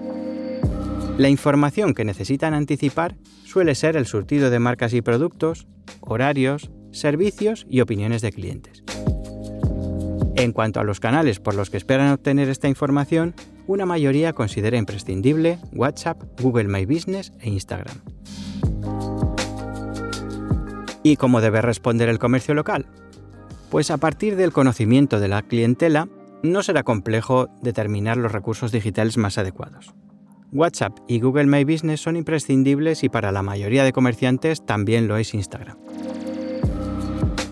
La 1.17 1.29
información 1.29 1.95
que 1.95 2.05
necesitan 2.05 2.55
anticipar 2.55 3.17
suele 3.45 3.75
ser 3.75 3.97
el 3.97 4.07
surtido 4.07 4.51
de 4.51 4.59
marcas 4.59 4.95
y 4.95 5.03
productos, 5.03 5.67
horarios, 6.01 6.71
servicios 6.93 7.67
y 7.69 7.81
opiniones 7.81 8.23
de 8.23 8.33
clientes. 8.33 8.85
En 10.37 10.53
cuanto 10.53 10.79
a 10.79 10.85
los 10.85 11.01
canales 11.01 11.41
por 11.41 11.57
los 11.57 11.71
que 11.71 11.77
esperan 11.77 12.13
obtener 12.13 12.49
esta 12.49 12.69
información, 12.69 13.35
una 13.69 13.85
mayoría 13.85 14.33
considera 14.33 14.79
imprescindible 14.79 15.59
WhatsApp, 15.73 16.23
Google 16.41 16.69
My 16.69 16.87
Business 16.87 17.33
e 17.39 17.51
Instagram. 17.51 17.97
¿Y 21.03 21.17
cómo 21.17 21.41
debe 21.41 21.61
responder 21.61 22.09
el 22.09 22.19
comercio 22.19 22.55
local? 22.55 22.87
Pues 23.71 23.91
a 23.91 23.99
partir 23.99 24.37
del 24.37 24.53
conocimiento 24.53 25.21
de 25.21 25.29
la 25.29 25.43
clientela, 25.43 26.09
no 26.43 26.63
será 26.63 26.83
complejo 26.83 27.49
determinar 27.61 28.17
los 28.17 28.33
recursos 28.33 28.73
digitales 28.73 29.19
más 29.19 29.37
adecuados. 29.37 29.95
WhatsApp 30.51 30.99
y 31.07 31.21
Google 31.21 31.47
My 31.47 31.65
Business 31.65 32.01
son 32.01 32.17
imprescindibles 32.17 33.05
y 33.05 33.11
para 33.11 33.33
la 33.33 33.43
mayoría 33.43 33.85
de 33.85 33.93
comerciantes 33.93 34.65
también 34.65 35.09
lo 35.09 35.19
es 35.19 35.35
Instagram. 35.35 35.77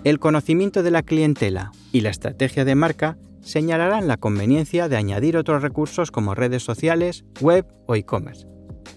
El 0.03 0.19
conocimiento 0.19 0.83
de 0.83 0.93
la 0.93 1.03
clientela 1.03 1.73
y 1.93 2.01
la 2.01 2.11
estrategia 2.11 2.65
de 2.65 2.75
marca 2.75 3.19
señalarán 3.47 4.09
la 4.09 4.17
conveniencia 4.17 4.89
de 4.89 4.97
añadir 4.97 5.37
otros 5.37 5.63
recursos 5.63 6.11
como 6.11 6.35
redes 6.35 6.65
sociales, 6.65 7.25
web 7.41 7.65
o 7.87 7.95
e-commerce. 7.95 8.47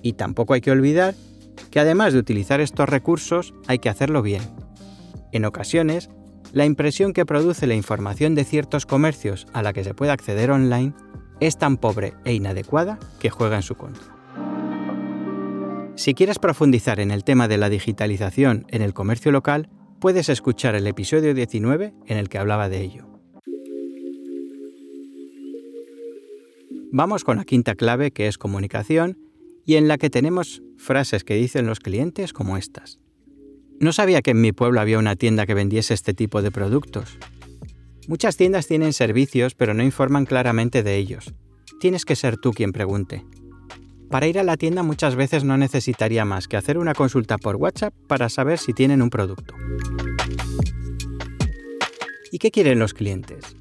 Y 0.02 0.14
tampoco 0.14 0.56
hay 0.56 0.62
que 0.62 0.72
olvidar 0.72 1.14
que 1.70 1.80
además 1.80 2.14
de 2.14 2.20
utilizar 2.20 2.60
estos 2.60 2.90
recursos 2.90 3.54
hay 3.68 3.78
que 3.78 3.90
hacerlo 3.90 4.24
bien. 4.24 4.42
En 5.32 5.46
ocasiones, 5.46 6.10
la 6.52 6.66
impresión 6.66 7.14
que 7.14 7.28
produce 7.28 7.68
la 7.68 7.76
información 7.76 8.34
de 8.34 8.44
ciertos 8.44 8.88
comercios 8.88 9.46
a 9.54 9.62
la 9.62 9.72
que 9.72 9.84
se 9.84 9.94
puede 9.94 10.12
acceder 10.12 10.50
online 10.50 10.94
es 11.40 11.60
tan 11.60 11.78
pobre 11.78 12.16
e 12.26 12.34
inadecuada 12.34 12.98
que 13.20 13.30
juega 13.30 13.58
en 13.58 13.62
su 13.62 13.76
contra. 13.76 14.16
Si 15.96 16.16
quieres 16.16 16.40
profundizar 16.40 17.00
en 17.00 17.12
el 17.12 17.24
tema 17.24 17.48
de 17.48 17.58
la 17.58 17.70
digitalización 17.70 18.66
en 18.70 18.82
el 18.82 18.96
comercio 18.96 19.32
local, 19.32 19.70
puedes 20.00 20.28
escuchar 20.28 20.74
el 20.74 20.88
episodio 20.88 21.36
19 21.36 21.94
en 22.08 22.18
el 22.18 22.30
que 22.30 22.40
hablaba 22.40 22.68
de 22.68 22.82
ello. 22.82 23.19
Vamos 26.92 27.24
con 27.24 27.38
la 27.38 27.46
quinta 27.46 27.76
clave 27.76 28.10
que 28.10 28.28
es 28.28 28.40
comunicación 28.40 29.20
y 29.64 29.76
en 29.76 29.88
la 29.88 30.00
que 30.00 30.10
tenemos 30.10 30.64
frases 30.78 31.24
que 31.24 31.36
dicen 31.36 31.68
los 31.68 31.80
clientes 31.80 32.34
como 32.34 32.58
estas. 32.58 33.00
No 33.80 33.94
sabía 33.94 34.24
que 34.24 34.32
en 34.32 34.42
mi 34.42 34.54
pueblo 34.54 34.82
había 34.82 34.98
una 34.98 35.16
tienda 35.16 35.46
que 35.46 35.54
vendiese 35.54 35.94
este 35.94 36.16
tipo 36.16 36.42
de 36.42 36.50
productos. 36.50 37.20
Muchas 38.08 38.38
tiendas 38.38 38.66
tienen 38.66 38.94
servicios 38.94 39.54
pero 39.54 39.76
no 39.76 39.84
informan 39.84 40.26
claramente 40.26 40.82
de 40.82 40.98
ellos. 40.98 41.32
Tienes 41.80 42.06
que 42.06 42.16
ser 42.16 42.38
tú 42.38 42.54
quien 42.54 42.72
pregunte. 42.72 43.24
Para 44.10 44.28
ir 44.28 44.40
a 44.40 44.44
la 44.44 44.58
tienda 44.58 44.82
muchas 44.82 45.16
veces 45.16 45.44
no 45.44 45.58
necesitaría 45.58 46.26
más 46.26 46.48
que 46.48 46.58
hacer 46.58 46.80
una 46.80 46.96
consulta 46.96 47.38
por 47.38 47.58
WhatsApp 47.58 47.94
para 48.08 48.30
saber 48.30 48.58
si 48.58 48.74
tienen 48.74 49.04
un 49.04 49.12
producto. 49.12 49.54
¿Y 52.32 52.40
qué 52.40 52.50
quieren 52.50 52.80
los 52.80 52.96
clientes? 52.96 53.59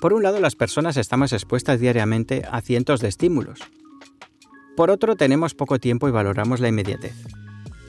Por 0.00 0.14
un 0.14 0.22
lado, 0.22 0.40
las 0.40 0.56
personas 0.56 0.96
estamos 0.96 1.34
expuestas 1.34 1.78
diariamente 1.78 2.42
a 2.50 2.62
cientos 2.62 3.00
de 3.00 3.08
estímulos. 3.08 3.60
Por 4.74 4.90
otro, 4.90 5.14
tenemos 5.14 5.54
poco 5.54 5.78
tiempo 5.78 6.08
y 6.08 6.10
valoramos 6.10 6.58
la 6.60 6.68
inmediatez. 6.68 7.14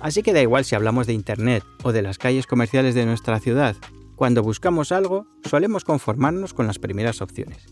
Así 0.02 0.22
que 0.22 0.34
da 0.34 0.42
igual 0.42 0.66
si 0.66 0.76
hablamos 0.76 1.08
de 1.08 1.14
Internet 1.14 1.64
o 1.84 1.94
de 1.94 2.02
las 2.02 2.18
calles 2.18 2.48
comerciales 2.48 2.96
de 2.96 3.06
nuestra 3.06 3.40
ciudad, 3.40 3.78
cuando 4.18 4.44
buscamos 4.44 4.92
algo 4.92 5.26
solemos 5.50 5.86
conformarnos 5.86 6.54
con 6.54 6.68
las 6.68 6.80
primeras 6.80 7.22
opciones. 7.22 7.66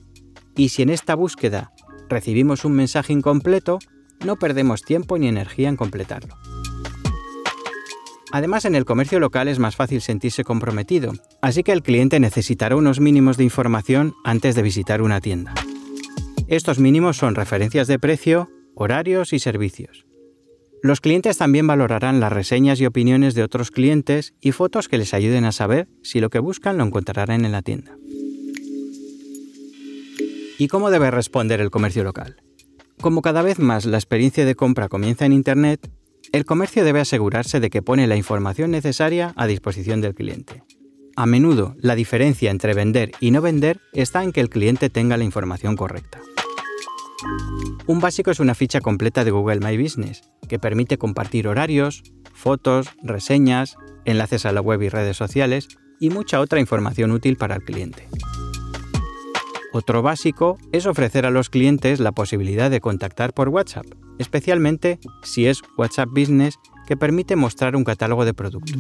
Y 0.56 0.70
si 0.70 0.84
en 0.84 0.90
esta 0.90 1.16
búsqueda 1.16 1.74
recibimos 2.08 2.64
un 2.64 2.74
mensaje 2.74 3.12
incompleto, 3.12 3.80
no 4.26 4.38
perdemos 4.38 4.84
tiempo 4.84 5.18
ni 5.18 5.28
energía 5.28 5.68
en 5.68 5.76
completarlo. 5.76 6.36
Además, 8.32 8.66
en 8.66 8.76
el 8.76 8.86
comercio 8.86 9.20
local 9.20 9.48
es 9.48 9.60
más 9.60 9.76
fácil 9.76 10.02
sentirse 10.02 10.44
comprometido, 10.44 11.14
así 11.42 11.64
que 11.64 11.72
el 11.72 11.82
cliente 11.82 12.20
necesitará 12.20 12.76
unos 12.76 13.00
mínimos 13.00 13.38
de 13.38 13.44
información 13.44 14.14
antes 14.24 14.56
de 14.56 14.62
visitar 14.62 15.02
una 15.02 15.20
tienda. 15.20 15.54
Estos 16.48 16.80
mínimos 16.80 17.18
son 17.18 17.36
referencias 17.36 17.88
de 17.88 18.00
precio, 18.00 18.50
horarios 18.76 19.34
y 19.34 19.40
servicios. 19.40 20.06
Los 20.82 21.02
clientes 21.02 21.38
también 21.38 21.68
valorarán 21.68 22.20
las 22.20 22.32
reseñas 22.32 22.80
y 22.80 22.86
opiniones 22.86 23.34
de 23.34 23.44
otros 23.44 23.70
clientes 23.70 24.34
y 24.40 24.52
fotos 24.54 24.88
que 24.88 24.98
les 24.98 25.14
ayuden 25.14 25.44
a 25.44 25.52
saber 25.52 25.90
si 26.04 26.22
lo 26.22 26.30
que 26.30 26.40
buscan 26.40 26.78
lo 26.78 26.86
encontrarán 26.86 27.44
en 27.44 27.52
la 27.52 27.62
tienda. 27.62 27.98
¿Y 30.58 30.68
cómo 30.68 30.90
debe 30.90 31.12
responder 31.12 31.60
el 31.62 31.70
comercio 31.70 32.04
local? 32.04 32.42
Como 33.02 33.22
cada 33.22 33.42
vez 33.42 33.60
más 33.60 33.86
la 33.86 33.98
experiencia 33.98 34.46
de 34.46 34.56
compra 34.56 34.90
comienza 34.90 35.26
en 35.26 35.34
Internet, 35.34 35.90
el 36.32 36.46
comercio 36.46 36.84
debe 36.84 37.00
asegurarse 37.00 37.60
de 37.60 37.70
que 37.70 37.82
pone 37.82 38.08
la 38.08 38.16
información 38.16 38.72
necesaria 38.72 39.34
a 39.36 39.48
disposición 39.48 40.02
del 40.02 40.16
cliente. 40.16 40.64
A 41.16 41.26
menudo, 41.26 41.76
la 41.80 41.96
diferencia 41.96 42.52
entre 42.52 42.74
vender 42.74 43.12
y 43.20 43.32
no 43.32 43.42
vender 43.42 43.82
está 43.94 44.24
en 44.24 44.32
que 44.32 44.42
el 44.42 44.50
cliente 44.50 44.90
tenga 44.90 45.18
la 45.18 45.24
información 45.24 45.76
correcta. 45.76 46.20
Un 47.88 48.00
básico 48.00 48.32
es 48.32 48.40
una 48.40 48.56
ficha 48.56 48.80
completa 48.80 49.26
de 49.26 49.32
Google 49.32 49.60
My 49.60 49.82
Business, 49.82 50.22
que 50.48 50.60
permite 50.60 50.98
compartir 50.98 51.48
horarios, 51.48 52.04
fotos, 52.34 52.88
reseñas, 53.04 53.76
enlaces 54.06 54.46
a 54.46 54.52
la 54.52 54.62
web 54.62 54.82
y 54.84 54.90
redes 54.90 55.18
sociales 55.18 55.68
y 56.00 56.10
mucha 56.10 56.40
otra 56.40 56.60
información 56.60 57.12
útil 57.12 57.36
para 57.36 57.56
el 57.56 57.64
cliente. 57.64 58.08
Otro 59.74 60.02
básico 60.02 60.58
es 60.72 60.86
ofrecer 60.86 61.26
a 61.26 61.32
los 61.32 61.50
clientes 61.50 62.00
la 62.00 62.12
posibilidad 62.12 62.72
de 62.72 62.80
contactar 62.80 63.34
por 63.34 63.50
WhatsApp, 63.50 63.86
especialmente 64.20 65.00
si 65.24 65.48
es 65.48 65.62
WhatsApp 65.78 66.10
Business 66.10 66.60
que 66.86 66.96
permite 66.96 67.36
mostrar 67.36 67.76
un 67.76 67.84
catálogo 67.84 68.26
de 68.26 68.36
productos. 68.36 68.78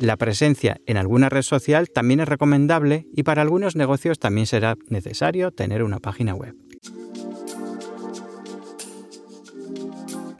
La 0.00 0.16
presencia 0.16 0.80
en 0.86 0.96
alguna 0.96 1.28
red 1.28 1.42
social 1.42 1.90
también 1.90 2.20
es 2.20 2.28
recomendable 2.28 3.06
y 3.14 3.22
para 3.22 3.42
algunos 3.42 3.76
negocios 3.76 4.18
también 4.18 4.46
será 4.46 4.76
necesario 4.88 5.50
tener 5.50 5.82
una 5.82 5.98
página 5.98 6.34
web. 6.34 6.54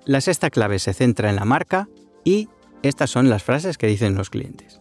La 0.07 0.21
sexta 0.21 0.51
clave 0.51 0.79
se 0.79 0.95
centra 0.95 1.31
en 1.31 1.37
la 1.37 1.45
marca 1.45 1.89
y 2.25 2.49
estas 2.83 3.11
son 3.11 3.29
las 3.29 3.43
frases 3.43 3.77
que 3.77 3.87
dicen 3.87 4.15
los 4.15 4.31
clientes. 4.31 4.81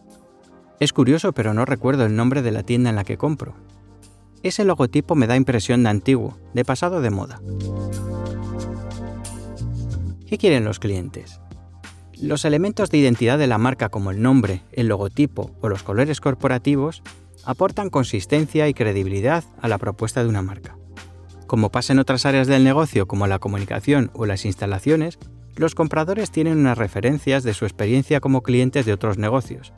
Es 0.80 0.94
curioso, 0.94 1.32
pero 1.32 1.52
no 1.52 1.66
recuerdo 1.66 2.06
el 2.06 2.16
nombre 2.16 2.40
de 2.40 2.50
la 2.50 2.62
tienda 2.62 2.88
en 2.88 2.96
la 2.96 3.04
que 3.04 3.18
compro. 3.18 3.54
Ese 4.42 4.64
logotipo 4.64 5.14
me 5.14 5.26
da 5.26 5.36
impresión 5.36 5.82
de 5.82 5.90
antiguo, 5.90 6.38
de 6.54 6.64
pasado 6.64 7.02
de 7.02 7.10
moda. 7.10 7.42
¿Qué 10.30 10.38
quieren 10.38 10.64
los 10.64 10.78
clientes? 10.78 11.40
Los 12.16 12.44
elementos 12.44 12.88
de 12.88 12.98
identidad 12.98 13.36
de 13.36 13.48
la 13.48 13.58
marca 13.58 13.88
como 13.88 14.12
el 14.12 14.22
nombre, 14.22 14.62
el 14.70 14.86
logotipo 14.86 15.50
o 15.60 15.68
los 15.68 15.82
colores 15.82 16.20
corporativos 16.20 17.02
aportan 17.44 17.90
consistencia 17.90 18.68
y 18.68 18.72
credibilidad 18.72 19.42
a 19.60 19.66
la 19.66 19.76
propuesta 19.76 20.22
de 20.22 20.28
una 20.28 20.40
marca. 20.40 20.78
Como 21.48 21.72
pasa 21.72 21.94
en 21.94 21.98
otras 21.98 22.26
áreas 22.26 22.46
del 22.46 22.62
negocio 22.62 23.08
como 23.08 23.26
la 23.26 23.40
comunicación 23.40 24.12
o 24.14 24.24
las 24.24 24.44
instalaciones, 24.44 25.18
los 25.56 25.74
compradores 25.74 26.30
tienen 26.30 26.58
unas 26.58 26.78
referencias 26.78 27.42
de 27.42 27.52
su 27.52 27.64
experiencia 27.64 28.20
como 28.20 28.44
clientes 28.44 28.86
de 28.86 28.92
otros 28.92 29.18
negocios, 29.18 29.72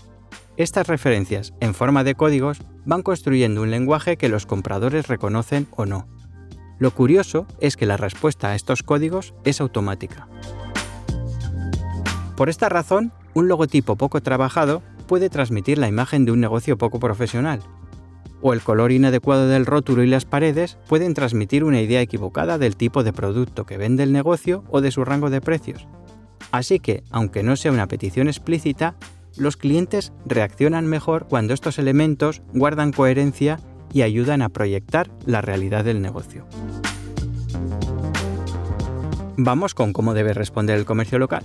estas 0.58 0.86
referencias, 0.86 1.54
en 1.60 1.72
forma 1.72 2.04
de 2.04 2.14
códigos, 2.14 2.58
van 2.84 3.02
construyendo 3.02 3.62
un 3.62 3.70
lenguaje 3.70 4.18
que 4.18 4.28
los 4.28 4.44
compradores 4.44 5.08
reconocen 5.08 5.66
o 5.70 5.86
no. 5.86 6.06
Lo 6.82 6.90
curioso 6.90 7.46
es 7.60 7.76
que 7.76 7.86
la 7.86 7.96
respuesta 7.96 8.48
a 8.48 8.54
estos 8.56 8.82
códigos 8.82 9.34
es 9.44 9.60
automática. 9.60 10.26
Por 12.36 12.48
esta 12.48 12.68
razón, 12.68 13.12
un 13.34 13.46
logotipo 13.46 13.94
poco 13.94 14.20
trabajado 14.20 14.82
puede 15.06 15.30
transmitir 15.30 15.78
la 15.78 15.86
imagen 15.86 16.24
de 16.24 16.32
un 16.32 16.40
negocio 16.40 16.76
poco 16.76 16.98
profesional, 16.98 17.60
o 18.40 18.52
el 18.52 18.62
color 18.62 18.90
inadecuado 18.90 19.46
del 19.46 19.64
rótulo 19.64 20.02
y 20.02 20.08
las 20.08 20.24
paredes 20.24 20.76
pueden 20.88 21.14
transmitir 21.14 21.62
una 21.62 21.80
idea 21.80 22.00
equivocada 22.00 22.58
del 22.58 22.74
tipo 22.74 23.04
de 23.04 23.12
producto 23.12 23.64
que 23.64 23.78
vende 23.78 24.02
el 24.02 24.12
negocio 24.12 24.64
o 24.68 24.80
de 24.80 24.90
su 24.90 25.04
rango 25.04 25.30
de 25.30 25.40
precios. 25.40 25.86
Así 26.50 26.80
que, 26.80 27.04
aunque 27.12 27.44
no 27.44 27.54
sea 27.54 27.70
una 27.70 27.86
petición 27.86 28.26
explícita, 28.26 28.96
los 29.36 29.56
clientes 29.56 30.12
reaccionan 30.26 30.88
mejor 30.88 31.28
cuando 31.28 31.54
estos 31.54 31.78
elementos 31.78 32.42
guardan 32.52 32.90
coherencia 32.90 33.60
y 33.92 34.02
ayudan 34.02 34.42
a 34.42 34.48
proyectar 34.48 35.10
la 35.26 35.40
realidad 35.40 35.84
del 35.84 36.02
negocio. 36.02 36.46
Vamos 39.36 39.74
con 39.74 39.92
cómo 39.92 40.14
debe 40.14 40.34
responder 40.34 40.78
el 40.78 40.84
comercio 40.84 41.18
local. 41.18 41.44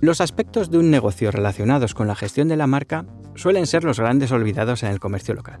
Los 0.00 0.20
aspectos 0.20 0.70
de 0.70 0.78
un 0.78 0.90
negocio 0.90 1.30
relacionados 1.30 1.94
con 1.94 2.06
la 2.06 2.14
gestión 2.14 2.48
de 2.48 2.56
la 2.56 2.66
marca 2.66 3.04
suelen 3.34 3.66
ser 3.66 3.84
los 3.84 4.00
grandes 4.00 4.32
olvidados 4.32 4.82
en 4.82 4.90
el 4.90 5.00
comercio 5.00 5.34
local. 5.34 5.58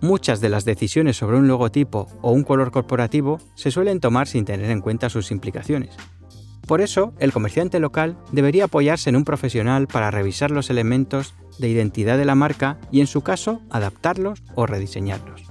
Muchas 0.00 0.40
de 0.40 0.48
las 0.48 0.64
decisiones 0.64 1.16
sobre 1.16 1.36
un 1.36 1.46
logotipo 1.46 2.06
o 2.22 2.32
un 2.32 2.42
color 2.42 2.70
corporativo 2.70 3.38
se 3.54 3.70
suelen 3.70 4.00
tomar 4.00 4.26
sin 4.26 4.44
tener 4.44 4.70
en 4.70 4.80
cuenta 4.80 5.10
sus 5.10 5.30
implicaciones, 5.30 5.96
por 6.70 6.82
eso, 6.82 7.12
el 7.18 7.32
comerciante 7.32 7.80
local 7.80 8.16
debería 8.30 8.66
apoyarse 8.66 9.10
en 9.10 9.16
un 9.16 9.24
profesional 9.24 9.88
para 9.88 10.12
revisar 10.12 10.52
los 10.52 10.70
elementos 10.70 11.34
de 11.58 11.68
identidad 11.68 12.16
de 12.16 12.24
la 12.24 12.36
marca 12.36 12.78
y, 12.92 13.00
en 13.00 13.08
su 13.08 13.22
caso, 13.22 13.60
adaptarlos 13.70 14.44
o 14.54 14.66
rediseñarlos. 14.66 15.42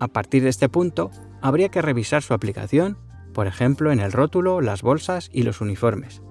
A 0.00 0.08
partir 0.08 0.42
de 0.42 0.48
este 0.48 0.68
punto, 0.68 1.12
habría 1.40 1.68
que 1.68 1.80
revisar 1.80 2.24
su 2.24 2.34
aplicación, 2.34 2.98
por 3.32 3.46
ejemplo, 3.46 3.92
en 3.92 4.00
el 4.00 4.10
rótulo, 4.10 4.60
las 4.60 4.82
bolsas 4.82 5.30
y 5.32 5.44
los 5.44 5.60
uniformes. 5.60 6.22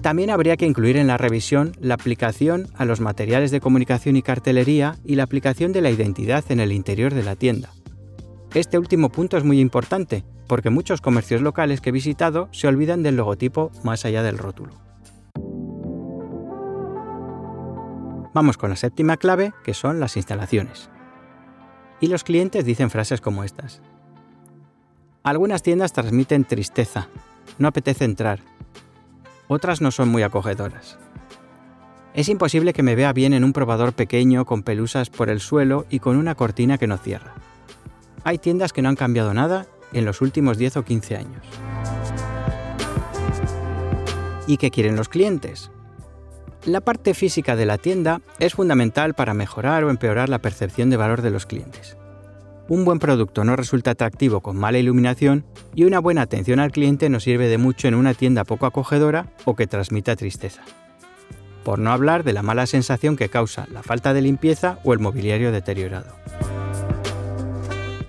También 0.00 0.30
habría 0.30 0.56
que 0.56 0.64
incluir 0.64 0.96
en 0.96 1.08
la 1.08 1.18
revisión 1.18 1.72
la 1.80 1.96
aplicación 1.96 2.68
a 2.76 2.86
los 2.86 3.00
materiales 3.00 3.50
de 3.50 3.60
comunicación 3.60 4.16
y 4.16 4.22
cartelería 4.22 4.96
y 5.04 5.16
la 5.16 5.24
aplicación 5.24 5.74
de 5.74 5.82
la 5.82 5.90
identidad 5.90 6.46
en 6.48 6.60
el 6.60 6.72
interior 6.72 7.12
de 7.12 7.24
la 7.24 7.36
tienda. 7.36 7.68
Este 8.54 8.78
último 8.78 9.10
punto 9.10 9.36
es 9.36 9.44
muy 9.44 9.60
importante, 9.60 10.24
porque 10.46 10.70
muchos 10.70 11.00
comercios 11.00 11.40
locales 11.40 11.80
que 11.80 11.90
he 11.90 11.92
visitado 11.92 12.48
se 12.52 12.68
olvidan 12.68 13.02
del 13.02 13.16
logotipo 13.16 13.70
más 13.82 14.04
allá 14.04 14.22
del 14.22 14.38
rótulo. 14.38 14.72
Vamos 18.34 18.56
con 18.56 18.70
la 18.70 18.76
séptima 18.76 19.16
clave, 19.16 19.54
que 19.62 19.74
son 19.74 20.00
las 20.00 20.16
instalaciones. 20.16 20.90
Y 22.00 22.08
los 22.08 22.24
clientes 22.24 22.64
dicen 22.64 22.90
frases 22.90 23.20
como 23.20 23.44
estas. 23.44 23.80
Algunas 25.22 25.62
tiendas 25.62 25.92
transmiten 25.92 26.44
tristeza, 26.44 27.08
no 27.58 27.68
apetece 27.68 28.04
entrar. 28.04 28.40
Otras 29.46 29.80
no 29.80 29.90
son 29.90 30.08
muy 30.08 30.22
acogedoras. 30.22 30.98
Es 32.14 32.28
imposible 32.28 32.72
que 32.72 32.82
me 32.82 32.94
vea 32.94 33.12
bien 33.12 33.32
en 33.34 33.44
un 33.44 33.52
probador 33.52 33.92
pequeño 33.92 34.44
con 34.44 34.62
pelusas 34.62 35.10
por 35.10 35.30
el 35.30 35.40
suelo 35.40 35.86
y 35.88 36.00
con 36.00 36.16
una 36.16 36.34
cortina 36.34 36.76
que 36.76 36.86
no 36.86 36.98
cierra. 36.98 37.34
Hay 38.24 38.38
tiendas 38.38 38.72
que 38.72 38.82
no 38.82 38.88
han 38.88 38.96
cambiado 38.96 39.34
nada 39.34 39.66
en 39.94 40.04
los 40.04 40.20
últimos 40.20 40.58
10 40.58 40.76
o 40.78 40.84
15 40.84 41.16
años. 41.16 41.46
¿Y 44.46 44.58
qué 44.58 44.70
quieren 44.70 44.96
los 44.96 45.08
clientes? 45.08 45.70
La 46.66 46.80
parte 46.80 47.14
física 47.14 47.56
de 47.56 47.66
la 47.66 47.78
tienda 47.78 48.20
es 48.38 48.54
fundamental 48.54 49.14
para 49.14 49.34
mejorar 49.34 49.84
o 49.84 49.90
empeorar 49.90 50.28
la 50.28 50.38
percepción 50.38 50.90
de 50.90 50.96
valor 50.96 51.22
de 51.22 51.30
los 51.30 51.46
clientes. 51.46 51.96
un 52.66 52.86
buen 52.86 52.98
producto 52.98 53.44
no 53.44 53.56
resulta 53.56 53.90
atractivo 53.90 54.40
con 54.40 54.56
mala 54.56 54.78
iluminación 54.78 55.44
y 55.74 55.84
una 55.84 55.98
buena 55.98 56.22
atención 56.22 56.60
al 56.60 56.72
cliente 56.72 57.10
no 57.10 57.20
sirve 57.20 57.48
de 57.48 57.58
mucho 57.58 57.88
en 57.88 57.94
una 57.94 58.14
tienda 58.14 58.44
poco 58.44 58.64
acogedora 58.64 59.26
o 59.44 59.54
que 59.54 59.66
transmita 59.66 60.16
tristeza. 60.16 60.62
Por 61.62 61.78
no 61.78 61.92
hablar 61.92 62.24
de 62.24 62.32
la 62.32 62.42
mala 62.42 62.66
sensación 62.66 63.16
que 63.16 63.28
causa 63.28 63.66
la 63.70 63.82
falta 63.82 64.14
de 64.14 64.22
limpieza 64.22 64.78
o 64.84 64.94
el 64.94 64.98
mobiliario 64.98 65.52
deteriorado. 65.52 66.14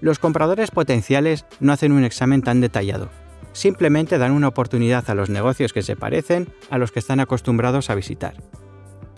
Los 0.06 0.20
compradores 0.20 0.70
potenciales 0.70 1.48
no 1.60 1.74
hacen 1.74 1.92
un 1.92 2.04
examen 2.04 2.44
tan 2.44 2.62
detallado, 2.62 3.10
simplemente 3.54 4.20
dan 4.20 4.34
una 4.34 4.50
oportunidad 4.50 5.10
a 5.10 5.16
los 5.16 5.32
negocios 5.32 5.74
que 5.74 5.82
se 5.82 5.96
parecen 5.96 6.48
a 6.70 6.78
los 6.78 6.92
que 6.92 7.00
están 7.00 7.20
acostumbrados 7.20 7.90
a 7.90 7.96
visitar. 7.96 8.36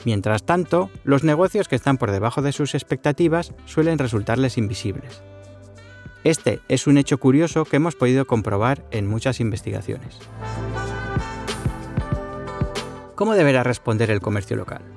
Mientras 0.06 0.46
tanto, 0.46 0.90
los 1.04 1.26
negocios 1.26 1.68
que 1.68 1.76
están 1.76 1.98
por 1.98 2.12
debajo 2.12 2.42
de 2.42 2.54
sus 2.54 2.74
expectativas 2.74 3.54
suelen 3.66 4.00
resultarles 4.00 4.58
invisibles. 4.58 5.22
Este 6.24 6.62
es 6.70 6.88
un 6.88 6.98
hecho 6.98 7.18
curioso 7.18 7.66
que 7.66 7.76
hemos 7.76 7.96
podido 7.96 8.26
comprobar 8.26 8.86
en 8.90 9.08
muchas 9.08 9.42
investigaciones. 9.42 10.18
¿Cómo 13.16 13.34
deberá 13.34 13.64
responder 13.64 14.10
el 14.10 14.22
comercio 14.22 14.56
local? 14.56 14.97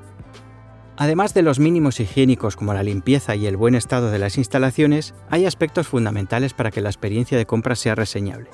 Además 1.00 1.32
de 1.32 1.40
los 1.40 1.58
mínimos 1.58 1.98
higiénicos 1.98 2.56
como 2.56 2.74
la 2.74 2.82
limpieza 2.82 3.34
y 3.34 3.46
el 3.46 3.56
buen 3.56 3.74
estado 3.74 4.10
de 4.10 4.18
las 4.18 4.36
instalaciones, 4.36 5.14
hay 5.30 5.46
aspectos 5.46 5.88
fundamentales 5.88 6.52
para 6.52 6.70
que 6.70 6.82
la 6.82 6.90
experiencia 6.90 7.38
de 7.38 7.46
compra 7.46 7.74
sea 7.74 7.94
reseñable. 7.94 8.50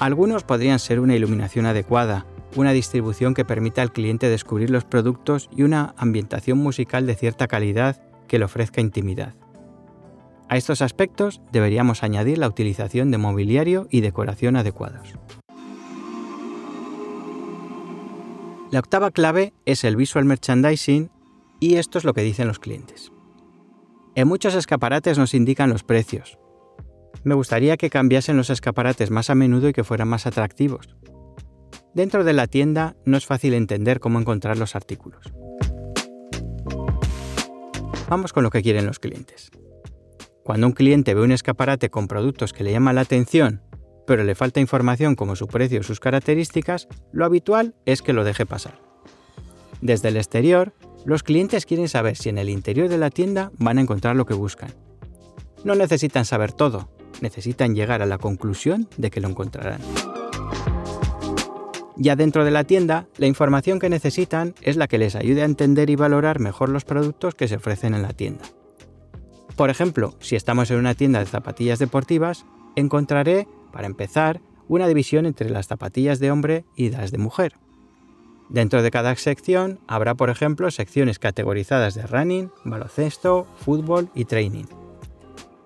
Algunos 0.00 0.42
podrían 0.42 0.80
ser 0.80 0.98
una 0.98 1.14
iluminación 1.14 1.64
adecuada, 1.64 2.26
una 2.56 2.72
distribución 2.72 3.34
que 3.34 3.44
permita 3.44 3.82
al 3.82 3.92
cliente 3.92 4.28
descubrir 4.28 4.68
los 4.70 4.84
productos 4.84 5.48
y 5.56 5.62
una 5.62 5.94
ambientación 5.96 6.58
musical 6.58 7.06
de 7.06 7.14
cierta 7.14 7.46
calidad 7.46 8.02
que 8.26 8.40
le 8.40 8.44
ofrezca 8.44 8.80
intimidad. 8.80 9.36
A 10.48 10.56
estos 10.56 10.82
aspectos 10.82 11.40
deberíamos 11.52 12.02
añadir 12.02 12.38
la 12.38 12.48
utilización 12.48 13.12
de 13.12 13.18
mobiliario 13.18 13.86
y 13.92 14.00
decoración 14.00 14.56
adecuados. 14.56 15.14
La 18.72 18.78
octava 18.78 19.10
clave 19.10 19.52
es 19.66 19.84
el 19.84 19.96
visual 19.96 20.24
merchandising 20.24 21.10
y 21.60 21.74
esto 21.74 21.98
es 21.98 22.04
lo 22.04 22.14
que 22.14 22.22
dicen 22.22 22.48
los 22.48 22.58
clientes. 22.58 23.12
En 24.14 24.26
muchos 24.26 24.54
escaparates 24.54 25.18
nos 25.18 25.34
indican 25.34 25.68
los 25.68 25.84
precios. 25.84 26.38
Me 27.22 27.34
gustaría 27.34 27.76
que 27.76 27.90
cambiasen 27.90 28.38
los 28.38 28.48
escaparates 28.48 29.10
más 29.10 29.28
a 29.28 29.34
menudo 29.34 29.68
y 29.68 29.74
que 29.74 29.84
fueran 29.84 30.08
más 30.08 30.26
atractivos. 30.26 30.96
Dentro 31.92 32.24
de 32.24 32.32
la 32.32 32.46
tienda 32.46 32.96
no 33.04 33.18
es 33.18 33.26
fácil 33.26 33.52
entender 33.52 34.00
cómo 34.00 34.18
encontrar 34.18 34.56
los 34.56 34.74
artículos. 34.74 35.34
Vamos 38.08 38.32
con 38.32 38.42
lo 38.42 38.48
que 38.48 38.62
quieren 38.62 38.86
los 38.86 39.00
clientes. 39.00 39.50
Cuando 40.44 40.66
un 40.66 40.72
cliente 40.72 41.12
ve 41.12 41.20
un 41.20 41.32
escaparate 41.32 41.90
con 41.90 42.08
productos 42.08 42.54
que 42.54 42.64
le 42.64 42.72
llaman 42.72 42.94
la 42.94 43.02
atención, 43.02 43.60
pero 44.06 44.24
le 44.24 44.34
falta 44.34 44.60
información 44.60 45.14
como 45.14 45.36
su 45.36 45.46
precio 45.46 45.80
o 45.80 45.82
sus 45.82 46.00
características, 46.00 46.88
lo 47.12 47.24
habitual 47.24 47.74
es 47.86 48.02
que 48.02 48.12
lo 48.12 48.24
deje 48.24 48.46
pasar. 48.46 48.80
Desde 49.80 50.08
el 50.08 50.16
exterior, 50.16 50.72
los 51.04 51.22
clientes 51.22 51.66
quieren 51.66 51.88
saber 51.88 52.16
si 52.16 52.28
en 52.28 52.38
el 52.38 52.48
interior 52.48 52.88
de 52.88 52.98
la 52.98 53.10
tienda 53.10 53.50
van 53.58 53.78
a 53.78 53.80
encontrar 53.80 54.16
lo 54.16 54.26
que 54.26 54.34
buscan. 54.34 54.72
No 55.64 55.74
necesitan 55.74 56.24
saber 56.24 56.52
todo, 56.52 56.90
necesitan 57.20 57.74
llegar 57.74 58.02
a 58.02 58.06
la 58.06 58.18
conclusión 58.18 58.88
de 58.96 59.10
que 59.10 59.20
lo 59.20 59.28
encontrarán. 59.28 59.80
Ya 61.96 62.16
dentro 62.16 62.44
de 62.44 62.50
la 62.50 62.64
tienda, 62.64 63.06
la 63.16 63.26
información 63.26 63.78
que 63.78 63.88
necesitan 63.88 64.54
es 64.62 64.76
la 64.76 64.88
que 64.88 64.98
les 64.98 65.14
ayude 65.14 65.42
a 65.42 65.46
entender 65.46 65.90
y 65.90 65.96
valorar 65.96 66.40
mejor 66.40 66.68
los 66.68 66.84
productos 66.84 67.34
que 67.34 67.48
se 67.48 67.56
ofrecen 67.56 67.94
en 67.94 68.02
la 68.02 68.12
tienda. 68.12 68.44
Por 69.56 69.70
ejemplo, 69.70 70.14
si 70.18 70.34
estamos 70.34 70.70
en 70.70 70.78
una 70.78 70.94
tienda 70.94 71.20
de 71.20 71.26
zapatillas 71.26 71.78
deportivas, 71.78 72.46
encontraré, 72.76 73.46
para 73.72 73.86
empezar, 73.86 74.40
una 74.68 74.86
división 74.86 75.26
entre 75.26 75.50
las 75.50 75.66
zapatillas 75.66 76.18
de 76.18 76.30
hombre 76.30 76.64
y 76.76 76.90
las 76.90 77.10
de 77.10 77.18
mujer. 77.18 77.54
Dentro 78.48 78.82
de 78.82 78.90
cada 78.90 79.16
sección 79.16 79.80
habrá, 79.86 80.14
por 80.14 80.30
ejemplo, 80.30 80.70
secciones 80.70 81.18
categorizadas 81.18 81.94
de 81.94 82.06
running, 82.06 82.50
baloncesto, 82.64 83.46
fútbol 83.56 84.10
y 84.14 84.26
training. 84.26 84.66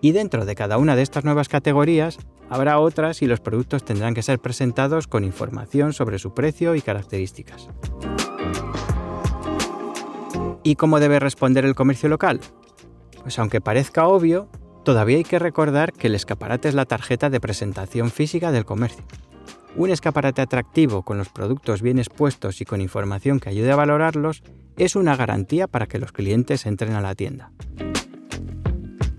Y 0.00 0.12
dentro 0.12 0.44
de 0.44 0.54
cada 0.54 0.78
una 0.78 0.94
de 0.94 1.02
estas 1.02 1.24
nuevas 1.24 1.48
categorías 1.48 2.18
Habrá 2.48 2.78
otras 2.78 3.22
y 3.22 3.26
los 3.26 3.40
productos 3.40 3.84
tendrán 3.84 4.14
que 4.14 4.22
ser 4.22 4.38
presentados 4.38 5.08
con 5.08 5.24
información 5.24 5.92
sobre 5.92 6.18
su 6.18 6.32
precio 6.32 6.76
y 6.76 6.80
características. 6.80 7.68
¿Y 10.62 10.76
cómo 10.76 11.00
debe 11.00 11.18
responder 11.18 11.64
el 11.64 11.74
comercio 11.74 12.08
local? 12.08 12.40
Pues 13.22 13.38
aunque 13.40 13.60
parezca 13.60 14.06
obvio, 14.06 14.48
todavía 14.86 15.16
hay 15.16 15.24
que 15.24 15.40
recordar 15.40 15.92
que 15.92 16.06
el 16.06 16.14
escaparate 16.14 16.68
es 16.68 16.74
la 16.74 16.84
tarjeta 16.84 17.28
de 17.28 17.40
presentación 17.40 18.12
física 18.12 18.52
del 18.52 18.64
comercio. 18.64 19.04
Un 19.74 19.90
escaparate 19.90 20.42
atractivo 20.42 21.02
con 21.02 21.18
los 21.18 21.28
productos 21.28 21.82
bien 21.82 21.98
expuestos 21.98 22.60
y 22.60 22.64
con 22.64 22.80
información 22.80 23.40
que 23.40 23.48
ayude 23.48 23.72
a 23.72 23.76
valorarlos 23.76 24.44
es 24.76 24.94
una 24.94 25.16
garantía 25.16 25.66
para 25.66 25.86
que 25.86 25.98
los 25.98 26.12
clientes 26.12 26.66
entren 26.66 26.92
a 26.92 27.00
la 27.00 27.16
tienda. 27.16 27.50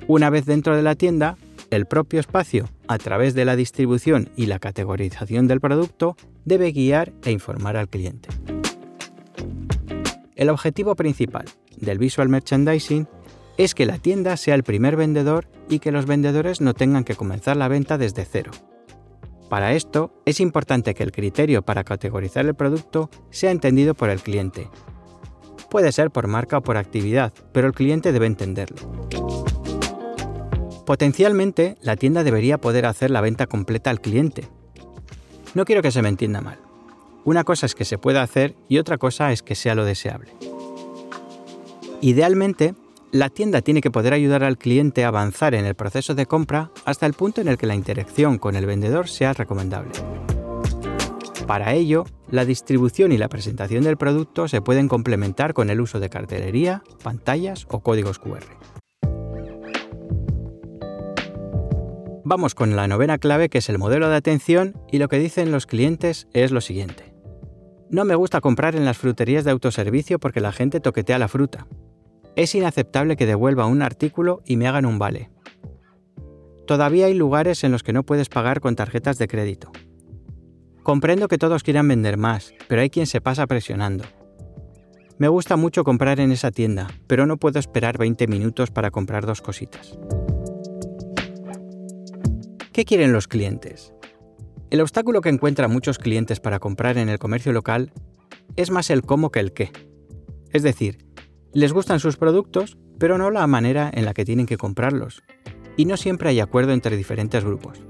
Una 0.07 0.29
vez 0.29 0.45
dentro 0.45 0.73
de 0.73 0.83
la 0.83 0.95
tienda, 0.95 1.35
el 1.69 1.85
propio 1.85 2.21
espacio, 2.21 2.69
a 2.87 2.97
través 2.97 3.33
de 3.33 3.43
la 3.43 3.57
distribución 3.57 4.29
y 4.37 4.45
la 4.45 4.59
categorización 4.59 5.49
del 5.49 5.59
producto, 5.59 6.15
debe 6.45 6.71
guiar 6.71 7.11
e 7.25 7.31
informar 7.31 7.75
al 7.75 7.89
cliente. 7.89 8.29
El 10.37 10.47
objetivo 10.47 10.95
principal 10.95 11.43
del 11.75 11.97
visual 11.97 12.29
merchandising 12.29 13.05
es 13.57 13.73
que 13.73 13.85
la 13.85 13.97
tienda 13.97 14.37
sea 14.37 14.55
el 14.55 14.63
primer 14.63 14.95
vendedor 14.95 15.47
y 15.69 15.79
que 15.79 15.91
los 15.91 16.05
vendedores 16.05 16.61
no 16.61 16.73
tengan 16.73 17.03
que 17.03 17.15
comenzar 17.15 17.57
la 17.57 17.67
venta 17.67 17.97
desde 17.97 18.25
cero. 18.25 18.51
Para 19.49 19.73
esto, 19.73 20.13
es 20.25 20.39
importante 20.39 20.93
que 20.93 21.03
el 21.03 21.11
criterio 21.11 21.63
para 21.63 21.83
categorizar 21.83 22.45
el 22.45 22.55
producto 22.55 23.09
sea 23.29 23.51
entendido 23.51 23.95
por 23.95 24.09
el 24.09 24.21
cliente. 24.21 24.69
Puede 25.69 25.91
ser 25.91 26.11
por 26.11 26.27
marca 26.27 26.57
o 26.57 26.61
por 26.61 26.77
actividad, 26.77 27.33
pero 27.51 27.67
el 27.67 27.73
cliente 27.73 28.11
debe 28.11 28.27
entenderlo. 28.27 28.77
Potencialmente, 30.85 31.75
la 31.81 31.97
tienda 31.97 32.23
debería 32.23 32.59
poder 32.59 32.85
hacer 32.85 33.11
la 33.11 33.21
venta 33.21 33.47
completa 33.47 33.89
al 33.89 33.99
cliente. 33.99 34.47
No 35.53 35.65
quiero 35.65 35.81
que 35.81 35.91
se 35.91 36.01
me 36.01 36.09
entienda 36.09 36.41
mal. 36.41 36.59
Una 37.25 37.43
cosa 37.43 37.65
es 37.65 37.75
que 37.75 37.83
se 37.83 37.97
pueda 37.97 38.21
hacer 38.21 38.55
y 38.69 38.77
otra 38.77 38.97
cosa 38.97 39.31
es 39.31 39.43
que 39.43 39.55
sea 39.55 39.75
lo 39.75 39.83
deseable. 39.83 40.31
Idealmente, 41.99 42.75
la 43.11 43.29
tienda 43.29 43.61
tiene 43.61 43.81
que 43.81 43.91
poder 43.91 44.13
ayudar 44.13 44.43
al 44.43 44.57
cliente 44.57 45.05
a 45.05 45.07
avanzar 45.07 45.55
en 45.55 45.65
el 45.65 45.75
proceso 45.75 46.13
de 46.13 46.25
compra 46.25 46.71
hasta 46.85 47.05
el 47.05 47.13
punto 47.13 47.41
en 47.41 47.47
el 47.47 47.57
que 47.57 47.67
la 47.67 47.75
interacción 47.75 48.37
con 48.37 48.55
el 48.55 48.65
vendedor 48.65 49.07
sea 49.07 49.33
recomendable. 49.33 49.91
Para 51.45 51.73
ello, 51.73 52.03
la 52.29 52.43
distribución 52.43 53.13
y 53.13 53.17
la 53.17 53.29
presentación 53.29 53.85
del 53.85 53.95
producto 53.95 54.49
se 54.49 54.61
pueden 54.61 54.89
complementar 54.89 55.53
con 55.53 55.69
el 55.69 55.79
uso 55.79 56.01
de 56.01 56.09
cartelería, 56.09 56.83
pantallas 57.01 57.65
o 57.69 57.79
códigos 57.79 58.19
QR. 58.19 58.43
Vamos 62.25 62.55
con 62.55 62.75
la 62.75 62.89
novena 62.89 63.17
clave 63.19 63.47
que 63.47 63.59
es 63.59 63.69
el 63.69 63.77
modelo 63.77 64.09
de 64.09 64.17
atención 64.17 64.75
y 64.91 64.97
lo 64.97 65.07
que 65.07 65.17
dicen 65.17 65.53
los 65.53 65.65
clientes 65.65 66.27
es 66.33 66.51
lo 66.51 66.59
siguiente. 66.59 67.13
No 67.89 68.03
me 68.03 68.15
gusta 68.15 68.41
comprar 68.41 68.75
en 68.75 68.83
las 68.83 68.97
fruterías 68.97 69.45
de 69.45 69.51
autoservicio 69.51 70.19
porque 70.19 70.41
la 70.41 70.51
gente 70.51 70.81
toquetea 70.81 71.19
la 71.19 71.29
fruta. 71.29 71.67
Es 72.37 72.53
inaceptable 72.53 73.17
que 73.17 73.25
devuelva 73.25 73.65
un 73.65 73.81
artículo 73.81 74.43
y 74.45 74.57
me 74.57 74.67
hagan 74.67 74.85
un 74.85 74.99
vale. 74.99 75.31
Todavía 76.67 77.07
hay 77.07 77.15
lugares 77.15 77.63
en 77.63 77.71
los 77.71 77.81
que 77.81 77.93
no 77.93 78.03
puedes 78.03 78.29
pagar 78.29 78.61
con 78.61 78.75
tarjetas 78.75 79.17
de 79.17 79.27
crédito. 79.27 79.71
Comprendo 80.83 81.29
que 81.29 81.39
todos 81.39 81.63
quieran 81.63 81.87
vender 81.87 82.15
más, 82.17 82.53
pero 82.67 82.81
hay 82.81 82.91
quien 82.91 83.07
se 83.07 83.21
pasa 83.21 83.47
presionando. 83.47 84.03
Me 85.17 85.27
gusta 85.29 85.55
mucho 85.55 85.83
comprar 85.83 86.19
en 86.19 86.31
esa 86.31 86.51
tienda, 86.51 86.85
pero 87.07 87.25
no 87.25 87.37
puedo 87.37 87.57
esperar 87.57 87.97
20 87.97 88.27
minutos 88.27 88.69
para 88.69 88.91
comprar 88.91 89.25
dos 89.25 89.41
cositas. 89.41 89.97
¿Qué 92.71 92.85
quieren 92.85 93.13
los 93.13 93.27
clientes? 93.27 93.93
El 94.69 94.81
obstáculo 94.81 95.21
que 95.21 95.29
encuentran 95.29 95.71
muchos 95.71 95.97
clientes 95.97 96.39
para 96.39 96.59
comprar 96.59 96.99
en 96.99 97.09
el 97.09 97.17
comercio 97.17 97.51
local 97.51 97.91
es 98.55 98.69
más 98.69 98.91
el 98.91 99.01
cómo 99.01 99.31
que 99.31 99.39
el 99.39 99.53
qué. 99.53 99.71
Es 100.51 100.61
decir, 100.61 101.06
les 101.53 101.73
gustan 101.73 101.99
sus 101.99 102.17
productos, 102.17 102.77
pero 102.99 103.17
no 103.17 103.31
la 103.31 103.47
manera 103.47 103.89
en 103.93 104.05
la 104.05 104.13
que 104.13 104.25
tienen 104.25 104.45
que 104.45 104.57
comprarlos. 104.57 105.23
Y 105.75 105.85
no 105.85 105.97
siempre 105.97 106.29
hay 106.29 106.39
acuerdo 106.39 106.73
entre 106.73 106.97
diferentes 106.97 107.43
grupos. 107.43 107.81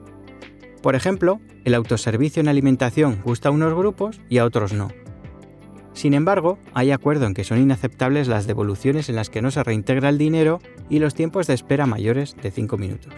Por 0.82 0.96
ejemplo, 0.96 1.40
el 1.66 1.74
autoservicio 1.74 2.40
en 2.40 2.48
alimentación 2.48 3.22
gusta 3.24 3.50
a 3.50 3.52
unos 3.52 3.74
grupos 3.74 4.22
y 4.30 4.38
a 4.38 4.46
otros 4.46 4.74
no. 4.74 4.90
Sin 5.94 6.14
embargo, 6.14 6.60
hay 6.74 6.92
acuerdo 6.92 7.26
en 7.26 7.34
que 7.34 7.44
son 7.44 7.60
inaceptables 7.60 8.28
las 8.28 8.46
devoluciones 8.46 9.10
en 9.10 9.16
las 9.16 9.32
que 9.32 9.42
no 9.42 9.50
se 9.50 9.64
reintegra 9.64 10.10
el 10.10 10.20
dinero 10.20 10.60
y 10.90 11.00
los 11.00 11.16
tiempos 11.16 11.48
de 11.48 11.56
espera 11.56 11.88
mayores 11.88 12.36
de 12.42 12.52
5 12.52 12.78
minutos. 12.78 13.14